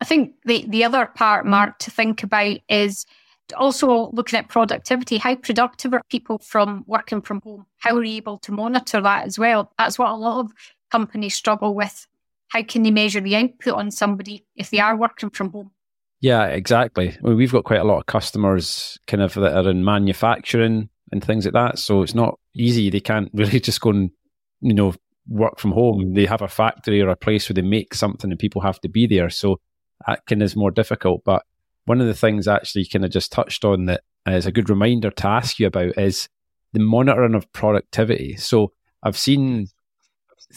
i 0.00 0.04
think 0.04 0.34
the 0.44 0.64
the 0.68 0.84
other 0.84 1.06
part 1.06 1.46
mark 1.46 1.78
to 1.78 1.90
think 1.90 2.22
about 2.22 2.58
is 2.68 3.06
also 3.52 4.10
looking 4.12 4.38
at 4.38 4.48
productivity 4.48 5.18
how 5.18 5.34
productive 5.34 5.92
are 5.92 6.02
people 6.10 6.38
from 6.38 6.84
working 6.86 7.20
from 7.20 7.40
home 7.42 7.66
how 7.78 7.94
are 7.94 8.04
you 8.04 8.16
able 8.16 8.38
to 8.38 8.52
monitor 8.52 9.00
that 9.00 9.26
as 9.26 9.38
well 9.38 9.72
that's 9.78 9.98
what 9.98 10.10
a 10.10 10.14
lot 10.14 10.40
of 10.40 10.52
companies 10.90 11.34
struggle 11.34 11.74
with. 11.74 12.06
How 12.48 12.62
can 12.62 12.82
they 12.82 12.90
measure 12.90 13.20
the 13.20 13.36
output 13.36 13.74
on 13.74 13.90
somebody 13.90 14.44
if 14.56 14.70
they 14.70 14.80
are 14.80 14.96
working 14.96 15.30
from 15.30 15.50
home? 15.50 15.70
Yeah, 16.20 16.46
exactly. 16.46 17.16
We've 17.22 17.52
got 17.52 17.64
quite 17.64 17.80
a 17.80 17.84
lot 17.84 18.00
of 18.00 18.06
customers 18.06 18.98
kind 19.06 19.22
of 19.22 19.34
that 19.34 19.56
are 19.56 19.70
in 19.70 19.84
manufacturing 19.84 20.90
and 21.12 21.24
things 21.24 21.46
like 21.46 21.54
that. 21.54 21.78
So 21.78 22.02
it's 22.02 22.14
not 22.14 22.38
easy. 22.54 22.90
They 22.90 23.00
can't 23.00 23.30
really 23.34 23.60
just 23.60 23.80
go 23.80 23.90
and, 23.90 24.10
you 24.60 24.74
know, 24.74 24.94
work 25.28 25.58
from 25.58 25.72
home. 25.72 26.14
They 26.14 26.26
have 26.26 26.42
a 26.42 26.48
factory 26.48 27.00
or 27.00 27.08
a 27.08 27.16
place 27.16 27.48
where 27.48 27.54
they 27.54 27.62
make 27.62 27.94
something 27.94 28.30
and 28.30 28.38
people 28.38 28.60
have 28.62 28.80
to 28.80 28.88
be 28.88 29.06
there. 29.06 29.30
So 29.30 29.60
that 30.06 30.26
kind 30.26 30.42
of 30.42 30.46
is 30.46 30.56
more 30.56 30.70
difficult. 30.70 31.22
But 31.24 31.42
one 31.84 32.00
of 32.00 32.06
the 32.06 32.14
things 32.14 32.46
actually 32.46 32.86
kind 32.86 33.04
of 33.04 33.10
just 33.10 33.32
touched 33.32 33.64
on 33.64 33.86
that 33.86 34.02
is 34.26 34.46
a 34.46 34.52
good 34.52 34.70
reminder 34.70 35.10
to 35.10 35.26
ask 35.26 35.58
you 35.58 35.66
about 35.66 35.98
is 35.98 36.28
the 36.72 36.80
monitoring 36.80 37.34
of 37.34 37.50
productivity. 37.52 38.36
So 38.36 38.72
I've 39.02 39.18
seen 39.18 39.68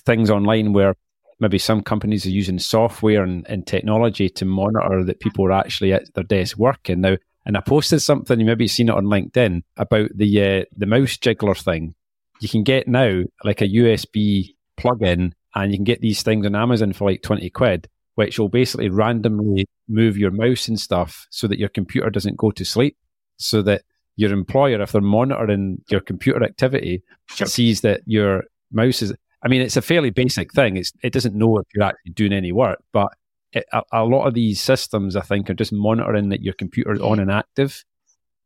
things 0.06 0.30
online 0.30 0.74
where 0.74 0.96
maybe 1.40 1.58
some 1.58 1.82
companies 1.82 2.26
are 2.26 2.32
using 2.32 2.60
software 2.60 3.24
and, 3.24 3.46
and 3.50 3.66
technology 3.66 4.30
to 4.30 4.46
monitor 4.46 5.04
that 5.04 5.20
people 5.20 5.46
are 5.46 5.52
actually 5.52 5.94
at 5.94 6.14
their 6.14 6.24
desk 6.24 6.58
working. 6.58 7.02
Now, 7.02 7.18
and 7.46 7.58
I 7.58 7.62
posted 7.62 8.02
something, 8.02 8.40
you 8.40 8.46
maybe 8.46 8.68
seen 8.68 8.90
it 8.90 8.96
on 8.96 9.06
LinkedIn 9.06 9.64
about 9.76 10.10
the 10.16 10.42
uh, 10.42 10.66
the 10.76 10.86
mouse 10.86 11.18
jiggler 11.18 11.62
thing. 11.62 11.94
You 12.40 12.48
can 12.48 12.64
get 12.64 12.88
now 12.88 13.24
like 13.44 13.62
a 13.62 13.68
USB 13.68 14.56
plug-in, 14.78 15.36
and 15.54 15.72
you 15.72 15.78
can 15.78 15.84
get 15.84 16.00
these 16.00 16.24
things 16.24 16.46
on 16.46 16.56
Amazon 16.56 16.94
for 16.94 17.10
like 17.10 17.22
twenty 17.22 17.50
quid, 17.50 17.90
which 18.16 18.40
will 18.40 18.48
basically 18.48 18.90
randomly 18.90 19.66
move 19.88 20.18
your 20.18 20.32
mouse 20.32 20.68
and 20.68 20.80
stuff 20.80 21.28
so 21.30 21.48
that 21.48 21.60
your 21.60 21.70
computer 21.70 22.10
doesn't 22.10 22.38
go 22.38 22.52
to 22.52 22.66
sleep, 22.66 22.98
so 23.38 23.62
that 23.64 23.84
your 24.16 24.32
employer, 24.32 24.82
if 24.82 24.92
they're 24.92 25.02
monitoring 25.02 25.82
your 25.90 26.02
computer 26.02 26.44
activity, 26.44 27.04
sure. 27.28 27.48
sees 27.48 27.82
that 27.82 28.02
your 28.06 28.44
mouse 28.72 29.02
is. 29.02 29.14
I 29.44 29.50
mean, 29.50 29.62
it's 29.62 29.78
a 29.78 29.82
fairly 29.82 30.10
basic 30.10 30.54
thing. 30.54 30.78
It's, 30.78 30.94
it 31.04 31.12
doesn't 31.12 31.36
know 31.36 31.58
if 31.58 31.68
you're 31.74 31.84
actually 31.84 32.14
doing 32.14 32.32
any 32.32 32.52
work, 32.52 32.80
but 32.94 33.10
it, 33.52 33.66
a, 33.74 33.82
a, 33.92 34.04
lot 34.04 34.26
of 34.26 34.34
these 34.34 34.62
systems, 34.62 35.16
I 35.16 35.22
think, 35.22 35.50
are 35.50 35.56
just 35.56 35.74
monitoring 35.74 36.30
that 36.30 36.42
your 36.42 36.54
computer 36.54 36.94
is 36.94 37.02
on 37.02 37.20
and 37.20 37.32
active. 37.32 37.84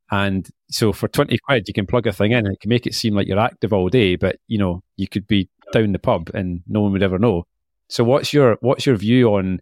And 0.10 0.50
so 0.70 0.94
for 0.94 1.08
20 1.08 1.38
quid, 1.40 1.68
you 1.68 1.74
can 1.74 1.86
plug 1.86 2.08
a 2.08 2.14
thing 2.14 2.32
in 2.32 2.46
and 2.46 2.54
it 2.54 2.62
can 2.62 2.70
make 2.70 2.88
it 2.88 2.96
seem 2.96 3.14
like 3.14 3.28
you're 3.28 3.40
active 3.40 3.74
all 3.74 3.90
day, 3.90 4.16
but 4.16 4.38
you 4.48 4.58
know, 4.58 4.82
you 4.96 5.08
could 5.08 5.28
be 5.28 5.50
down 5.74 5.92
the 5.92 6.00
pub 6.00 6.32
and 6.34 6.62
no 6.68 6.82
one 6.82 6.94
would 6.94 7.04
ever 7.04 7.20
know. 7.20 7.46
So 7.90 8.04
what's 8.04 8.34
your, 8.34 8.58
what's 8.62 8.86
your 8.86 8.96
view 8.96 9.36
on 9.36 9.60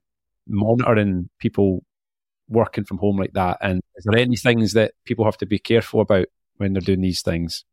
monitoring 0.48 1.30
people 1.40 1.84
working 2.48 2.84
from 2.84 2.98
home 2.98 3.18
like 3.18 3.34
that? 3.34 3.58
And 3.62 3.82
is 3.96 4.06
there 4.06 4.20
any 4.20 4.36
things 4.36 4.74
that 4.74 4.94
people 5.06 5.26
have 5.26 5.38
to 5.38 5.46
be 5.46 5.60
careful 5.60 6.02
about 6.02 6.28
when 6.58 6.74
they're 6.74 6.82
doing 6.82 7.02
these 7.02 7.22
things? 7.22 7.66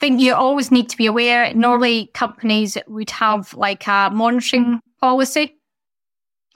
I 0.00 0.06
think 0.06 0.20
you 0.20 0.34
always 0.34 0.70
need 0.70 0.88
to 0.90 0.96
be 0.96 1.06
aware. 1.06 1.52
Normally, 1.54 2.10
companies 2.14 2.78
would 2.86 3.10
have 3.10 3.52
like 3.54 3.86
a 3.88 4.10
monitoring 4.12 4.80
policy 5.00 5.56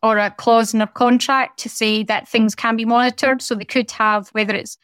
or 0.02 0.18
a 0.18 0.30
clause 0.30 0.74
in 0.74 0.80
a 0.80 0.86
contract 0.86 1.58
to 1.60 1.68
say 1.68 2.02
that 2.04 2.28
things 2.28 2.54
can 2.54 2.76
be 2.76 2.84
monitored. 2.84 3.42
So 3.42 3.54
they 3.54 3.64
could 3.64 3.90
have 3.92 4.28
whether 4.30 4.54
it's 4.54 4.76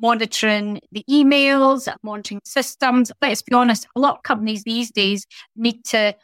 monitoring 0.00 0.80
the 0.90 1.04
emails, 1.08 1.92
monitoring 2.02 2.40
systems. 2.44 3.12
Let's 3.20 3.42
be 3.42 3.54
honest, 3.54 3.86
a 3.94 4.00
lot 4.00 4.16
of 4.16 4.22
companies 4.22 4.64
these 4.64 4.90
days 4.90 5.26
need 5.56 5.84
to 5.86 6.14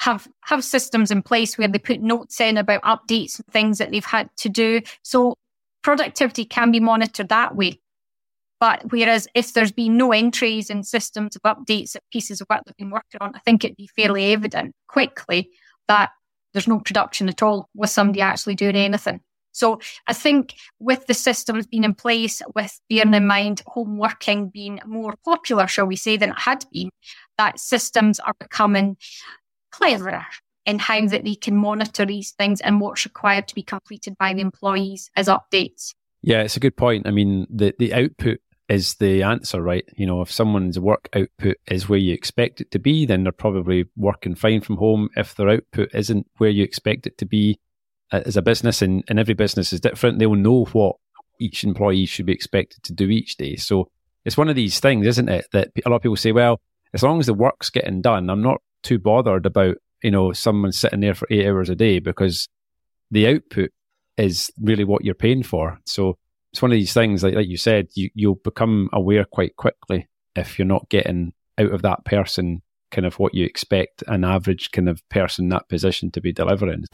have 0.00 0.26
have 0.42 0.64
systems 0.64 1.10
in 1.10 1.22
place 1.22 1.56
where 1.56 1.68
they 1.68 1.78
put 1.78 2.00
notes 2.00 2.40
in 2.40 2.56
about 2.56 2.82
updates 2.82 3.38
and 3.38 3.46
things 3.48 3.78
that 3.78 3.90
they've 3.90 4.04
had 4.04 4.30
to 4.38 4.48
do. 4.48 4.80
So 5.02 5.36
productivity 5.82 6.44
can 6.44 6.72
be 6.72 6.80
monitored 6.80 7.28
that 7.28 7.54
way. 7.54 7.80
But 8.58 8.90
whereas 8.90 9.28
if 9.34 9.52
there's 9.52 9.72
been 9.72 9.96
no 9.96 10.12
entries 10.12 10.70
in 10.70 10.82
systems 10.84 11.36
of 11.36 11.42
updates 11.42 11.94
of 11.94 12.02
pieces 12.10 12.40
of 12.40 12.46
work 12.50 12.62
they've 12.64 12.76
been 12.76 12.90
working 12.90 13.20
on, 13.20 13.32
I 13.34 13.40
think 13.40 13.62
it'd 13.62 13.76
be 13.76 13.90
fairly 13.94 14.32
evident 14.32 14.74
quickly 14.88 15.50
that 15.88 16.10
there's 16.52 16.68
no 16.68 16.80
production 16.80 17.28
at 17.28 17.42
all 17.42 17.68
with 17.74 17.90
somebody 17.90 18.22
actually 18.22 18.54
doing 18.54 18.76
anything. 18.76 19.20
So 19.52 19.80
I 20.06 20.12
think 20.12 20.54
with 20.78 21.06
the 21.06 21.14
systems 21.14 21.66
being 21.66 21.84
in 21.84 21.94
place, 21.94 22.40
with 22.54 22.78
bearing 22.88 23.14
in 23.14 23.26
mind 23.26 23.62
home 23.66 23.98
working 23.98 24.48
being 24.48 24.80
more 24.86 25.14
popular, 25.24 25.66
shall 25.66 25.86
we 25.86 25.96
say, 25.96 26.16
than 26.16 26.30
it 26.30 26.38
had 26.38 26.64
been, 26.72 26.90
that 27.36 27.58
systems 27.58 28.20
are 28.20 28.34
becoming 28.38 28.96
cleverer 29.70 30.26
in 30.66 30.78
how 30.78 31.06
that 31.06 31.24
they 31.24 31.34
can 31.34 31.56
monitor 31.56 32.04
these 32.04 32.32
things 32.32 32.60
and 32.60 32.80
what's 32.80 33.04
required 33.04 33.48
to 33.48 33.54
be 33.54 33.62
completed 33.62 34.16
by 34.18 34.34
the 34.34 34.40
employees 34.40 35.10
as 35.16 35.28
updates. 35.28 35.94
Yeah, 36.22 36.42
it's 36.42 36.56
a 36.56 36.60
good 36.60 36.76
point. 36.76 37.06
I 37.06 37.10
mean, 37.10 37.46
the, 37.48 37.74
the 37.78 37.94
output 37.94 38.40
is 38.68 38.94
the 38.96 39.22
answer, 39.22 39.60
right? 39.60 39.84
You 39.96 40.06
know, 40.06 40.20
if 40.20 40.30
someone's 40.30 40.78
work 40.78 41.08
output 41.14 41.56
is 41.66 41.88
where 41.88 41.98
you 41.98 42.12
expect 42.12 42.60
it 42.60 42.70
to 42.70 42.78
be, 42.78 43.06
then 43.06 43.24
they're 43.24 43.32
probably 43.32 43.86
working 43.96 44.34
fine 44.34 44.60
from 44.60 44.76
home. 44.76 45.08
If 45.16 45.34
their 45.34 45.48
output 45.48 45.90
isn't 45.94 46.26
where 46.36 46.50
you 46.50 46.62
expect 46.62 47.06
it 47.06 47.18
to 47.18 47.24
be 47.24 47.58
uh, 48.12 48.20
as 48.26 48.36
a 48.36 48.42
business, 48.42 48.82
and, 48.82 49.02
and 49.08 49.18
every 49.18 49.34
business 49.34 49.72
is 49.72 49.80
different, 49.80 50.18
they'll 50.18 50.34
know 50.34 50.66
what 50.66 50.96
each 51.40 51.64
employee 51.64 52.06
should 52.06 52.26
be 52.26 52.32
expected 52.32 52.82
to 52.84 52.92
do 52.92 53.08
each 53.08 53.36
day. 53.38 53.56
So 53.56 53.88
it's 54.24 54.36
one 54.36 54.48
of 54.48 54.56
these 54.56 54.78
things, 54.78 55.06
isn't 55.06 55.28
it? 55.28 55.46
That 55.52 55.70
a 55.84 55.88
lot 55.88 55.96
of 55.96 56.02
people 56.02 56.16
say, 56.16 56.32
well, 56.32 56.60
as 56.92 57.02
long 57.02 57.18
as 57.18 57.26
the 57.26 57.34
work's 57.34 57.70
getting 57.70 58.02
done, 58.02 58.28
I'm 58.28 58.42
not 58.42 58.60
too 58.82 58.98
bothered 58.98 59.46
about 59.46 59.76
you 60.02 60.10
know 60.10 60.32
someone 60.32 60.72
sitting 60.72 61.00
there 61.00 61.14
for 61.14 61.26
eight 61.30 61.46
hours 61.46 61.68
a 61.68 61.74
day 61.74 61.98
because 61.98 62.48
the 63.10 63.26
output 63.28 63.70
is 64.16 64.50
really 64.60 64.84
what 64.84 65.04
you're 65.04 65.14
paying 65.14 65.42
for. 65.42 65.78
So 65.86 66.18
it's 66.52 66.62
one 66.62 66.72
of 66.72 66.76
these 66.76 66.92
things 66.92 67.22
like 67.22 67.34
like 67.34 67.48
you 67.48 67.56
said, 67.56 67.88
you 67.94 68.10
you'll 68.14 68.36
become 68.36 68.88
aware 68.92 69.24
quite 69.24 69.56
quickly 69.56 70.08
if 70.36 70.58
you're 70.58 70.66
not 70.66 70.88
getting 70.88 71.32
out 71.58 71.72
of 71.72 71.82
that 71.82 72.04
person 72.04 72.62
kind 72.90 73.06
of 73.06 73.18
what 73.18 73.34
you 73.34 73.44
expect 73.44 74.02
an 74.08 74.24
average 74.24 74.70
kind 74.72 74.88
of 74.88 75.06
person 75.08 75.48
that 75.48 75.68
position 75.68 76.10
to 76.10 76.20
be 76.20 76.32
delivering. 76.32 76.84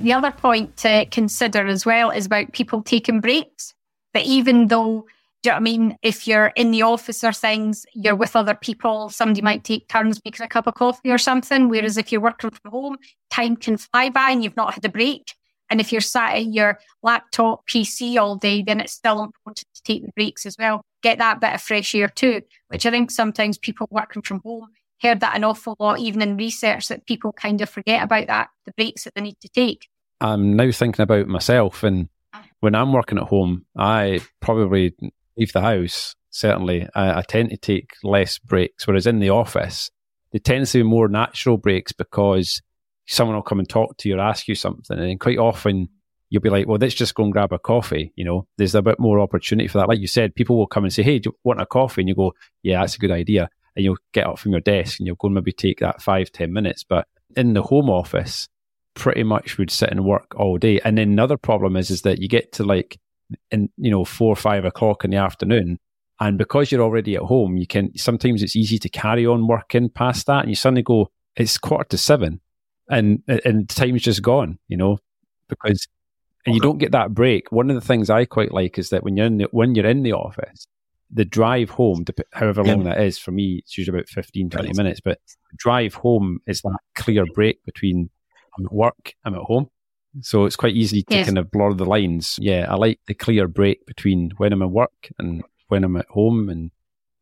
The 0.00 0.14
other 0.14 0.30
point 0.30 0.78
to 0.78 1.04
consider 1.10 1.66
as 1.66 1.84
well 1.84 2.10
is 2.10 2.26
about 2.26 2.52
people 2.52 2.82
taking 2.82 3.20
breaks. 3.20 3.74
That 4.14 4.24
even 4.24 4.68
though 4.68 5.06
do 5.42 5.48
you 5.48 5.52
know 5.52 5.56
what 5.56 5.60
I 5.60 5.62
mean? 5.62 5.96
If 6.02 6.26
you're 6.26 6.52
in 6.54 6.70
the 6.70 6.82
office 6.82 7.24
or 7.24 7.32
things, 7.32 7.86
you're 7.94 8.14
with 8.14 8.36
other 8.36 8.54
people, 8.54 9.08
somebody 9.08 9.40
might 9.40 9.64
take 9.64 9.88
turns 9.88 10.20
making 10.22 10.44
a 10.44 10.48
cup 10.48 10.66
of 10.66 10.74
coffee 10.74 11.10
or 11.10 11.16
something. 11.16 11.70
Whereas 11.70 11.96
if 11.96 12.12
you're 12.12 12.20
working 12.20 12.50
from 12.50 12.70
home, 12.70 12.96
time 13.30 13.56
can 13.56 13.78
fly 13.78 14.10
by 14.10 14.30
and 14.30 14.44
you've 14.44 14.56
not 14.56 14.74
had 14.74 14.84
a 14.84 14.90
break. 14.90 15.34
And 15.70 15.80
if 15.80 15.92
you're 15.92 16.02
sat 16.02 16.34
at 16.34 16.46
your 16.46 16.78
laptop, 17.02 17.66
PC 17.66 18.20
all 18.20 18.36
day, 18.36 18.62
then 18.62 18.80
it's 18.80 18.92
still 18.92 19.22
important 19.22 19.66
to 19.74 19.82
take 19.82 20.04
the 20.04 20.12
breaks 20.14 20.44
as 20.44 20.56
well. 20.58 20.82
Get 21.02 21.18
that 21.18 21.40
bit 21.40 21.54
of 21.54 21.62
fresh 21.62 21.94
air 21.94 22.08
too, 22.08 22.42
which 22.68 22.84
I 22.84 22.90
think 22.90 23.10
sometimes 23.10 23.56
people 23.56 23.88
working 23.90 24.22
from 24.22 24.40
home 24.44 24.68
heard 25.00 25.20
that 25.20 25.36
an 25.36 25.44
awful 25.44 25.76
lot, 25.78 26.00
even 26.00 26.20
in 26.20 26.36
research, 26.36 26.88
that 26.88 27.06
people 27.06 27.32
kind 27.32 27.62
of 27.62 27.70
forget 27.70 28.02
about 28.02 28.26
that, 28.26 28.50
the 28.66 28.72
breaks 28.72 29.04
that 29.04 29.14
they 29.14 29.22
need 29.22 29.40
to 29.40 29.48
take. 29.48 29.88
I'm 30.20 30.54
now 30.56 30.70
thinking 30.70 31.02
about 31.02 31.28
myself 31.28 31.82
and 31.82 32.10
uh-huh. 32.34 32.42
when 32.60 32.74
I'm 32.74 32.92
working 32.92 33.16
at 33.16 33.24
home, 33.24 33.64
I 33.74 34.20
probably 34.40 34.94
leave 35.40 35.52
the 35.52 35.60
house, 35.60 36.14
certainly, 36.30 36.88
I, 36.94 37.18
I 37.18 37.22
tend 37.22 37.50
to 37.50 37.56
take 37.56 37.94
less 38.04 38.38
breaks. 38.38 38.86
Whereas 38.86 39.06
in 39.06 39.18
the 39.18 39.30
office, 39.30 39.90
they 40.32 40.38
tends 40.38 40.72
to 40.72 40.78
be 40.78 40.82
more 40.84 41.08
natural 41.08 41.56
breaks 41.56 41.92
because 41.92 42.62
someone 43.06 43.34
will 43.34 43.42
come 43.42 43.58
and 43.58 43.68
talk 43.68 43.96
to 43.98 44.08
you 44.08 44.16
or 44.16 44.20
ask 44.20 44.46
you 44.46 44.54
something. 44.54 44.98
And 44.98 45.18
quite 45.18 45.38
often 45.38 45.88
you'll 46.28 46.42
be 46.42 46.50
like, 46.50 46.68
well, 46.68 46.78
let's 46.80 46.94
just 46.94 47.16
go 47.16 47.24
and 47.24 47.32
grab 47.32 47.52
a 47.52 47.58
coffee. 47.58 48.12
You 48.14 48.24
know, 48.24 48.46
there's 48.56 48.76
a 48.76 48.82
bit 48.82 49.00
more 49.00 49.18
opportunity 49.18 49.66
for 49.66 49.78
that. 49.78 49.88
Like 49.88 49.98
you 49.98 50.06
said, 50.06 50.36
people 50.36 50.56
will 50.56 50.68
come 50.68 50.84
and 50.84 50.92
say, 50.92 51.02
hey, 51.02 51.18
do 51.18 51.30
you 51.30 51.36
want 51.42 51.60
a 51.60 51.66
coffee? 51.66 52.02
And 52.02 52.08
you 52.08 52.14
go, 52.14 52.34
yeah, 52.62 52.80
that's 52.80 52.94
a 52.94 53.00
good 53.00 53.10
idea. 53.10 53.48
And 53.74 53.84
you'll 53.84 53.96
get 54.12 54.26
up 54.26 54.38
from 54.38 54.52
your 54.52 54.60
desk 54.60 55.00
and 55.00 55.06
you'll 55.06 55.16
go 55.16 55.26
and 55.26 55.34
maybe 55.34 55.52
take 55.52 55.80
that 55.80 56.02
five, 56.02 56.30
ten 56.30 56.52
minutes. 56.52 56.84
But 56.84 57.08
in 57.36 57.54
the 57.54 57.62
home 57.62 57.90
office, 57.90 58.48
pretty 58.94 59.24
much 59.24 59.58
would 59.58 59.70
sit 59.70 59.90
and 59.90 60.04
work 60.04 60.34
all 60.36 60.58
day. 60.58 60.80
And 60.84 60.98
then 60.98 61.10
another 61.10 61.36
problem 61.36 61.76
is, 61.76 61.90
is 61.90 62.02
that 62.02 62.20
you 62.20 62.28
get 62.28 62.52
to 62.52 62.64
like 62.64 63.00
in 63.50 63.70
you 63.76 63.90
know 63.90 64.04
four 64.04 64.32
or 64.32 64.36
five 64.36 64.64
o'clock 64.64 65.04
in 65.04 65.10
the 65.10 65.16
afternoon. 65.16 65.78
And 66.22 66.36
because 66.36 66.70
you're 66.70 66.82
already 66.82 67.16
at 67.16 67.22
home 67.22 67.56
you 67.56 67.66
can 67.66 67.96
sometimes 67.96 68.42
it's 68.42 68.56
easy 68.56 68.78
to 68.78 68.88
carry 68.88 69.26
on 69.26 69.46
working 69.46 69.88
past 69.88 70.26
that. 70.26 70.40
And 70.40 70.50
you 70.50 70.56
suddenly 70.56 70.82
go 70.82 71.10
it's 71.36 71.58
quarter 71.58 71.88
to 71.90 71.98
seven 71.98 72.40
and 72.88 73.22
and 73.44 73.68
time's 73.68 74.02
just 74.02 74.22
gone 74.22 74.58
you 74.68 74.76
know 74.76 74.98
because 75.48 75.86
and 76.46 76.54
you 76.54 76.60
don't 76.60 76.78
get 76.78 76.92
that 76.92 77.12
break. 77.12 77.52
One 77.52 77.68
of 77.68 77.74
the 77.74 77.86
things 77.86 78.08
i 78.08 78.24
quite 78.24 78.52
like 78.52 78.78
is 78.78 78.88
that 78.90 79.02
when 79.02 79.16
you're 79.16 79.26
in 79.26 79.38
the 79.38 79.48
when 79.50 79.74
you're 79.74 79.86
in 79.86 80.02
the 80.02 80.12
office 80.12 80.66
the 81.12 81.24
drive 81.24 81.70
home 81.70 82.04
however 82.32 82.62
long 82.62 82.84
that 82.84 83.00
is 83.00 83.18
for 83.18 83.32
me 83.32 83.56
it's 83.58 83.76
usually 83.76 83.98
about 83.98 84.08
15 84.08 84.50
20 84.50 84.72
minutes 84.74 85.00
but 85.00 85.18
drive 85.56 85.94
home 85.94 86.38
is 86.46 86.60
that 86.62 86.78
clear 86.94 87.24
break 87.34 87.62
between 87.64 88.10
i'm 88.56 88.66
at 88.66 88.72
work 88.72 89.14
i'm 89.24 89.34
at 89.34 89.40
home 89.40 89.68
so 90.20 90.44
it's 90.44 90.56
quite 90.56 90.74
easy 90.74 91.02
to 91.04 91.14
yes. 91.14 91.26
kind 91.26 91.38
of 91.38 91.50
blur 91.50 91.74
the 91.74 91.84
lines. 91.84 92.36
Yeah, 92.40 92.66
I 92.68 92.74
like 92.74 93.00
the 93.06 93.14
clear 93.14 93.46
break 93.48 93.86
between 93.86 94.32
when 94.36 94.52
I'm 94.52 94.62
at 94.62 94.70
work 94.70 95.10
and 95.18 95.42
when 95.68 95.84
I'm 95.84 95.96
at 95.96 96.08
home. 96.08 96.48
And 96.48 96.70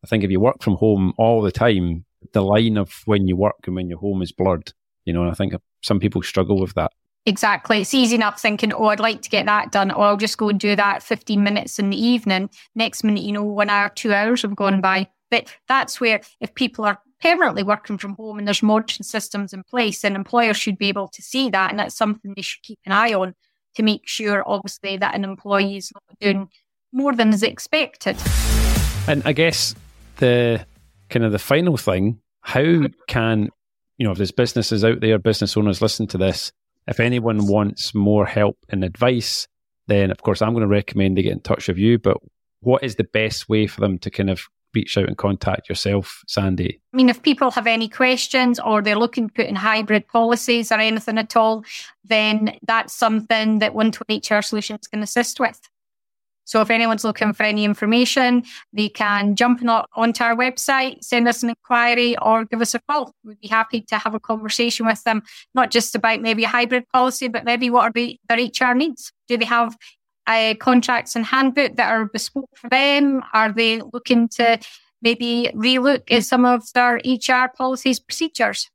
I 0.04 0.06
think 0.06 0.24
if 0.24 0.30
you 0.30 0.40
work 0.40 0.62
from 0.62 0.76
home 0.76 1.12
all 1.18 1.42
the 1.42 1.52
time, 1.52 2.04
the 2.32 2.42
line 2.42 2.76
of 2.76 3.02
when 3.04 3.28
you 3.28 3.36
work 3.36 3.58
and 3.66 3.76
when 3.76 3.88
you're 3.88 3.98
home 3.98 4.22
is 4.22 4.32
blurred. 4.32 4.72
You 5.04 5.12
know, 5.12 5.22
and 5.22 5.30
I 5.30 5.34
think 5.34 5.54
some 5.82 6.00
people 6.00 6.22
struggle 6.22 6.60
with 6.60 6.74
that. 6.74 6.92
Exactly. 7.26 7.82
It's 7.82 7.92
easy 7.92 8.14
enough 8.14 8.40
thinking, 8.40 8.72
oh, 8.72 8.86
I'd 8.86 9.00
like 9.00 9.20
to 9.22 9.28
get 9.30 9.46
that 9.46 9.70
done, 9.70 9.90
or 9.90 10.06
I'll 10.06 10.16
just 10.16 10.38
go 10.38 10.48
and 10.48 10.58
do 10.58 10.74
that 10.76 11.02
15 11.02 11.42
minutes 11.42 11.78
in 11.78 11.90
the 11.90 12.02
evening. 12.02 12.48
Next 12.74 13.04
minute, 13.04 13.22
you 13.22 13.32
know, 13.32 13.44
one 13.44 13.68
hour, 13.68 13.90
two 13.90 14.14
hours 14.14 14.42
have 14.42 14.56
gone 14.56 14.80
by. 14.80 15.08
But 15.30 15.54
that's 15.66 16.00
where 16.00 16.20
if 16.40 16.54
people 16.54 16.84
are 16.84 17.00
permanently 17.20 17.62
working 17.62 17.98
from 17.98 18.14
home 18.14 18.38
and 18.38 18.46
there's 18.46 18.62
monitoring 18.62 19.04
systems 19.04 19.52
in 19.52 19.64
place, 19.64 20.02
then 20.02 20.14
employers 20.14 20.56
should 20.56 20.78
be 20.78 20.88
able 20.88 21.08
to 21.08 21.22
see 21.22 21.50
that. 21.50 21.70
And 21.70 21.78
that's 21.78 21.96
something 21.96 22.32
they 22.34 22.42
should 22.42 22.62
keep 22.62 22.78
an 22.86 22.92
eye 22.92 23.12
on 23.12 23.34
to 23.74 23.82
make 23.82 24.06
sure, 24.06 24.42
obviously, 24.46 24.96
that 24.96 25.14
an 25.14 25.24
employee 25.24 25.76
is 25.76 25.92
not 25.94 26.18
doing 26.20 26.48
more 26.92 27.14
than 27.14 27.32
is 27.32 27.42
expected. 27.42 28.16
And 29.06 29.22
I 29.24 29.32
guess 29.32 29.74
the 30.16 30.64
kind 31.10 31.24
of 31.24 31.32
the 31.32 31.38
final 31.38 31.76
thing, 31.76 32.20
how 32.40 32.84
can, 33.06 33.50
you 33.96 34.06
know, 34.06 34.12
if 34.12 34.18
there's 34.18 34.32
businesses 34.32 34.84
out 34.84 35.00
there, 35.00 35.18
business 35.18 35.56
owners 35.56 35.82
listen 35.82 36.06
to 36.08 36.18
this, 36.18 36.52
if 36.86 37.00
anyone 37.00 37.46
wants 37.46 37.94
more 37.94 38.26
help 38.26 38.56
and 38.70 38.82
advice, 38.82 39.46
then 39.86 40.10
of 40.10 40.22
course 40.22 40.40
I'm 40.40 40.52
going 40.52 40.62
to 40.62 40.68
recommend 40.68 41.16
they 41.16 41.22
get 41.22 41.32
in 41.32 41.40
touch 41.40 41.68
with 41.68 41.78
you. 41.78 41.98
But 41.98 42.16
what 42.60 42.82
is 42.82 42.96
the 42.96 43.04
best 43.04 43.48
way 43.48 43.66
for 43.66 43.80
them 43.80 43.98
to 43.98 44.10
kind 44.10 44.30
of 44.30 44.48
reach 44.78 44.96
out 44.96 45.08
and 45.08 45.18
contact 45.18 45.68
yourself, 45.68 46.22
Sandie? 46.28 46.80
I 46.92 46.96
mean, 46.96 47.08
if 47.08 47.22
people 47.22 47.50
have 47.50 47.66
any 47.66 47.88
questions 47.88 48.60
or 48.60 48.80
they're 48.80 48.98
looking 48.98 49.28
to 49.28 49.34
put 49.34 49.46
in 49.46 49.56
hybrid 49.56 50.06
policies 50.06 50.70
or 50.70 50.78
anything 50.78 51.18
at 51.18 51.36
all, 51.36 51.64
then 52.04 52.56
that's 52.62 52.94
something 52.94 53.58
that 53.58 53.74
One 53.74 53.90
to 53.90 54.04
One 54.06 54.18
HR 54.18 54.42
Solutions 54.42 54.86
can 54.86 55.02
assist 55.02 55.40
with. 55.40 55.60
So 56.44 56.62
if 56.62 56.70
anyone's 56.70 57.04
looking 57.04 57.34
for 57.34 57.42
any 57.42 57.64
information, 57.66 58.42
they 58.72 58.88
can 58.88 59.36
jump 59.36 59.62
on, 59.62 59.84
onto 59.94 60.24
our 60.24 60.34
website, 60.34 61.04
send 61.04 61.28
us 61.28 61.42
an 61.42 61.50
inquiry, 61.50 62.16
or 62.22 62.46
give 62.46 62.62
us 62.62 62.74
a 62.74 62.78
call. 62.88 63.12
We'd 63.22 63.40
be 63.40 63.48
happy 63.48 63.82
to 63.82 63.98
have 63.98 64.14
a 64.14 64.20
conversation 64.20 64.86
with 64.86 65.04
them, 65.04 65.22
not 65.54 65.70
just 65.70 65.94
about 65.94 66.22
maybe 66.22 66.44
a 66.44 66.48
hybrid 66.48 66.88
policy, 66.88 67.28
but 67.28 67.44
maybe 67.44 67.68
what 67.68 67.82
are 67.82 67.92
the, 67.92 68.18
their 68.30 68.38
HR 68.38 68.74
needs? 68.74 69.12
Do 69.28 69.36
they 69.36 69.44
have 69.44 69.76
uh, 70.28 70.54
contracts 70.54 71.16
and 71.16 71.24
handbook 71.24 71.74
that 71.76 71.90
are 71.90 72.04
bespoke 72.04 72.50
for 72.54 72.68
them? 72.68 73.22
Are 73.32 73.52
they 73.52 73.80
looking 73.80 74.28
to 74.36 74.60
maybe 75.02 75.50
relook 75.54 76.10
at 76.12 76.24
some 76.24 76.44
of 76.44 76.62
their 76.74 77.00
HR 77.04 77.50
policies, 77.56 77.98
procedures? 77.98 78.70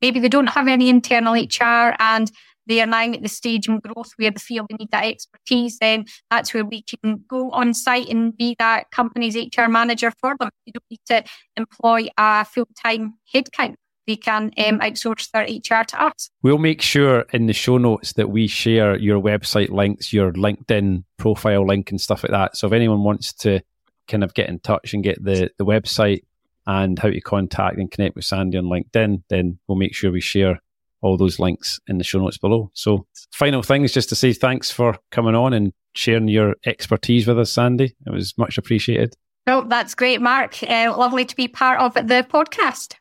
Maybe 0.00 0.20
they 0.20 0.28
don't 0.28 0.48
have 0.48 0.68
any 0.68 0.88
internal 0.88 1.34
HR 1.34 1.96
and 1.98 2.30
they 2.66 2.80
are 2.80 2.86
now 2.86 3.10
at 3.10 3.22
the 3.22 3.28
stage 3.28 3.68
in 3.68 3.78
growth 3.78 4.12
where 4.16 4.30
they 4.30 4.38
feel 4.38 4.66
they 4.68 4.76
need 4.78 4.90
that 4.90 5.04
expertise, 5.04 5.78
then 5.78 6.06
that's 6.30 6.54
where 6.54 6.64
we 6.64 6.82
can 6.82 7.24
go 7.28 7.50
on 7.50 7.74
site 7.74 8.08
and 8.08 8.36
be 8.36 8.56
that 8.58 8.90
company's 8.90 9.36
HR 9.36 9.68
manager 9.68 10.12
for 10.20 10.34
them. 10.38 10.50
You 10.64 10.72
don't 10.72 10.84
need 10.90 11.00
to 11.06 11.24
employ 11.56 12.08
a 12.16 12.44
full 12.44 12.68
time 12.82 13.14
headcount. 13.34 13.76
They 14.06 14.16
can 14.16 14.50
um, 14.58 14.80
outsource 14.80 15.30
their 15.30 15.44
HR 15.44 15.84
to 15.84 16.02
us. 16.02 16.30
We'll 16.42 16.58
make 16.58 16.82
sure 16.82 17.20
in 17.32 17.46
the 17.46 17.52
show 17.52 17.78
notes 17.78 18.12
that 18.14 18.30
we 18.30 18.46
share 18.46 18.96
your 18.96 19.20
website 19.20 19.70
links, 19.70 20.12
your 20.12 20.32
LinkedIn 20.32 21.04
profile 21.16 21.66
link, 21.66 21.90
and 21.90 22.00
stuff 22.00 22.22
like 22.22 22.32
that. 22.32 22.56
So 22.56 22.66
if 22.66 22.72
anyone 22.72 23.02
wants 23.02 23.32
to 23.34 23.60
kind 24.08 24.22
of 24.22 24.34
get 24.34 24.48
in 24.48 24.58
touch 24.60 24.92
and 24.92 25.02
get 25.02 25.22
the, 25.22 25.50
the 25.58 25.64
website 25.64 26.24
and 26.66 26.98
how 26.98 27.10
to 27.10 27.20
contact 27.20 27.78
and 27.78 27.90
connect 27.90 28.16
with 28.16 28.24
Sandie 28.24 28.58
on 28.58 28.64
LinkedIn, 28.64 29.22
then 29.28 29.58
we'll 29.66 29.78
make 29.78 29.94
sure 29.94 30.10
we 30.10 30.20
share 30.20 30.60
all 31.00 31.16
those 31.16 31.38
links 31.38 31.78
in 31.86 31.98
the 31.98 32.04
show 32.04 32.18
notes 32.18 32.38
below. 32.38 32.70
So, 32.74 33.06
final 33.32 33.62
thing 33.62 33.84
is 33.84 33.92
just 33.92 34.08
to 34.08 34.14
say 34.14 34.32
thanks 34.32 34.70
for 34.70 34.96
coming 35.10 35.34
on 35.34 35.52
and 35.52 35.72
sharing 35.94 36.28
your 36.28 36.56
expertise 36.64 37.26
with 37.26 37.38
us, 37.38 37.52
Sandie. 37.52 37.94
It 38.06 38.10
was 38.10 38.36
much 38.38 38.56
appreciated. 38.56 39.14
Oh, 39.46 39.66
that's 39.68 39.94
great, 39.94 40.22
Mark. 40.22 40.62
Uh, 40.62 40.94
lovely 40.96 41.26
to 41.26 41.36
be 41.36 41.48
part 41.48 41.78
of 41.78 41.94
the 41.94 42.26
podcast. 42.28 42.94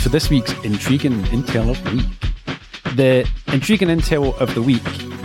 For 0.00 0.08
this 0.08 0.30
week's 0.30 0.52
intriguing 0.64 1.22
intel 1.24 1.70
of 1.70 1.84
the 1.84 1.96
week, 1.96 2.96
the 2.96 3.30
intriguing 3.52 3.88
intel 3.88 4.34
of 4.40 4.54
the 4.54 4.62
week 4.62 4.82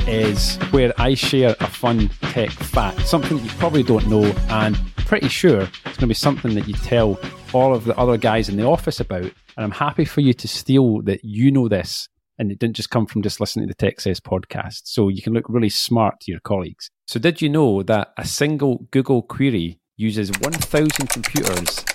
is 0.08 0.58
where 0.72 0.94
I 0.98 1.14
share 1.14 1.56
a 1.62 1.68
fun 1.68 2.10
tech 2.22 2.52
fact, 2.52 3.08
something 3.08 3.40
you 3.40 3.50
probably 3.52 3.84
don't 3.84 4.08
know, 4.08 4.26
and 4.50 4.78
pretty 4.98 5.30
sure 5.30 5.62
it's 5.62 5.84
going 5.84 5.96
to 5.96 6.08
be 6.08 6.14
something 6.14 6.56
that 6.56 6.68
you 6.68 6.74
tell 6.74 7.18
all 7.54 7.74
of 7.74 7.86
the 7.86 7.98
other 7.98 8.18
guys 8.18 8.50
in 8.50 8.58
the 8.58 8.66
office 8.66 9.00
about 9.00 9.24
and 9.24 9.34
I'm 9.64 9.72
happy 9.72 10.04
for 10.04 10.22
you 10.22 10.34
to 10.34 10.48
steal 10.48 11.02
that 11.04 11.24
you 11.24 11.52
know 11.52 11.70
this 11.70 12.10
and 12.38 12.52
it 12.52 12.60
didn't 12.60 12.76
just 12.76 12.90
come 12.90 13.06
from 13.06 13.22
just 13.22 13.40
listening 13.40 13.68
to 13.68 13.74
the 13.74 13.92
Techcess 13.92 14.20
podcast. 14.20 14.82
So 14.86 15.08
you 15.08 15.22
can 15.22 15.34
look 15.34 15.48
really 15.48 15.70
smart 15.70 16.20
to 16.22 16.32
your 16.32 16.42
colleagues. 16.42 16.90
So 17.08 17.20
did 17.20 17.42
you 17.42 17.48
know 17.48 17.82
that 17.84 18.10
a 18.18 18.26
single 18.26 18.88
Google 18.92 19.22
query 19.22 19.80
uses 19.96 20.32
1,000 20.42 21.10
computers 21.10 21.86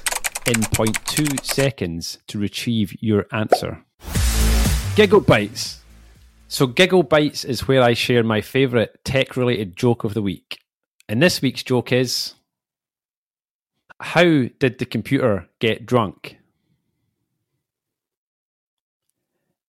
in 0.46 0.54
0.2 0.54 1.44
seconds 1.44 2.18
to 2.28 2.38
retrieve 2.38 2.96
your 3.00 3.26
answer? 3.32 3.84
Giggle 4.96 5.20
Bites. 5.20 5.80
So 6.48 6.66
Giggle 6.66 7.04
Bites 7.04 7.44
is 7.44 7.68
where 7.68 7.82
I 7.82 7.94
share 7.94 8.24
my 8.24 8.40
favorite 8.40 9.04
tech 9.04 9.36
related 9.36 9.76
joke 9.76 10.04
of 10.04 10.14
the 10.14 10.22
week. 10.22 10.58
And 11.08 11.22
this 11.22 11.40
week's 11.40 11.62
joke 11.62 11.92
is 11.92 12.34
How 14.00 14.44
did 14.58 14.78
the 14.78 14.86
computer 14.86 15.48
get 15.58 15.86
drunk? 15.86 16.36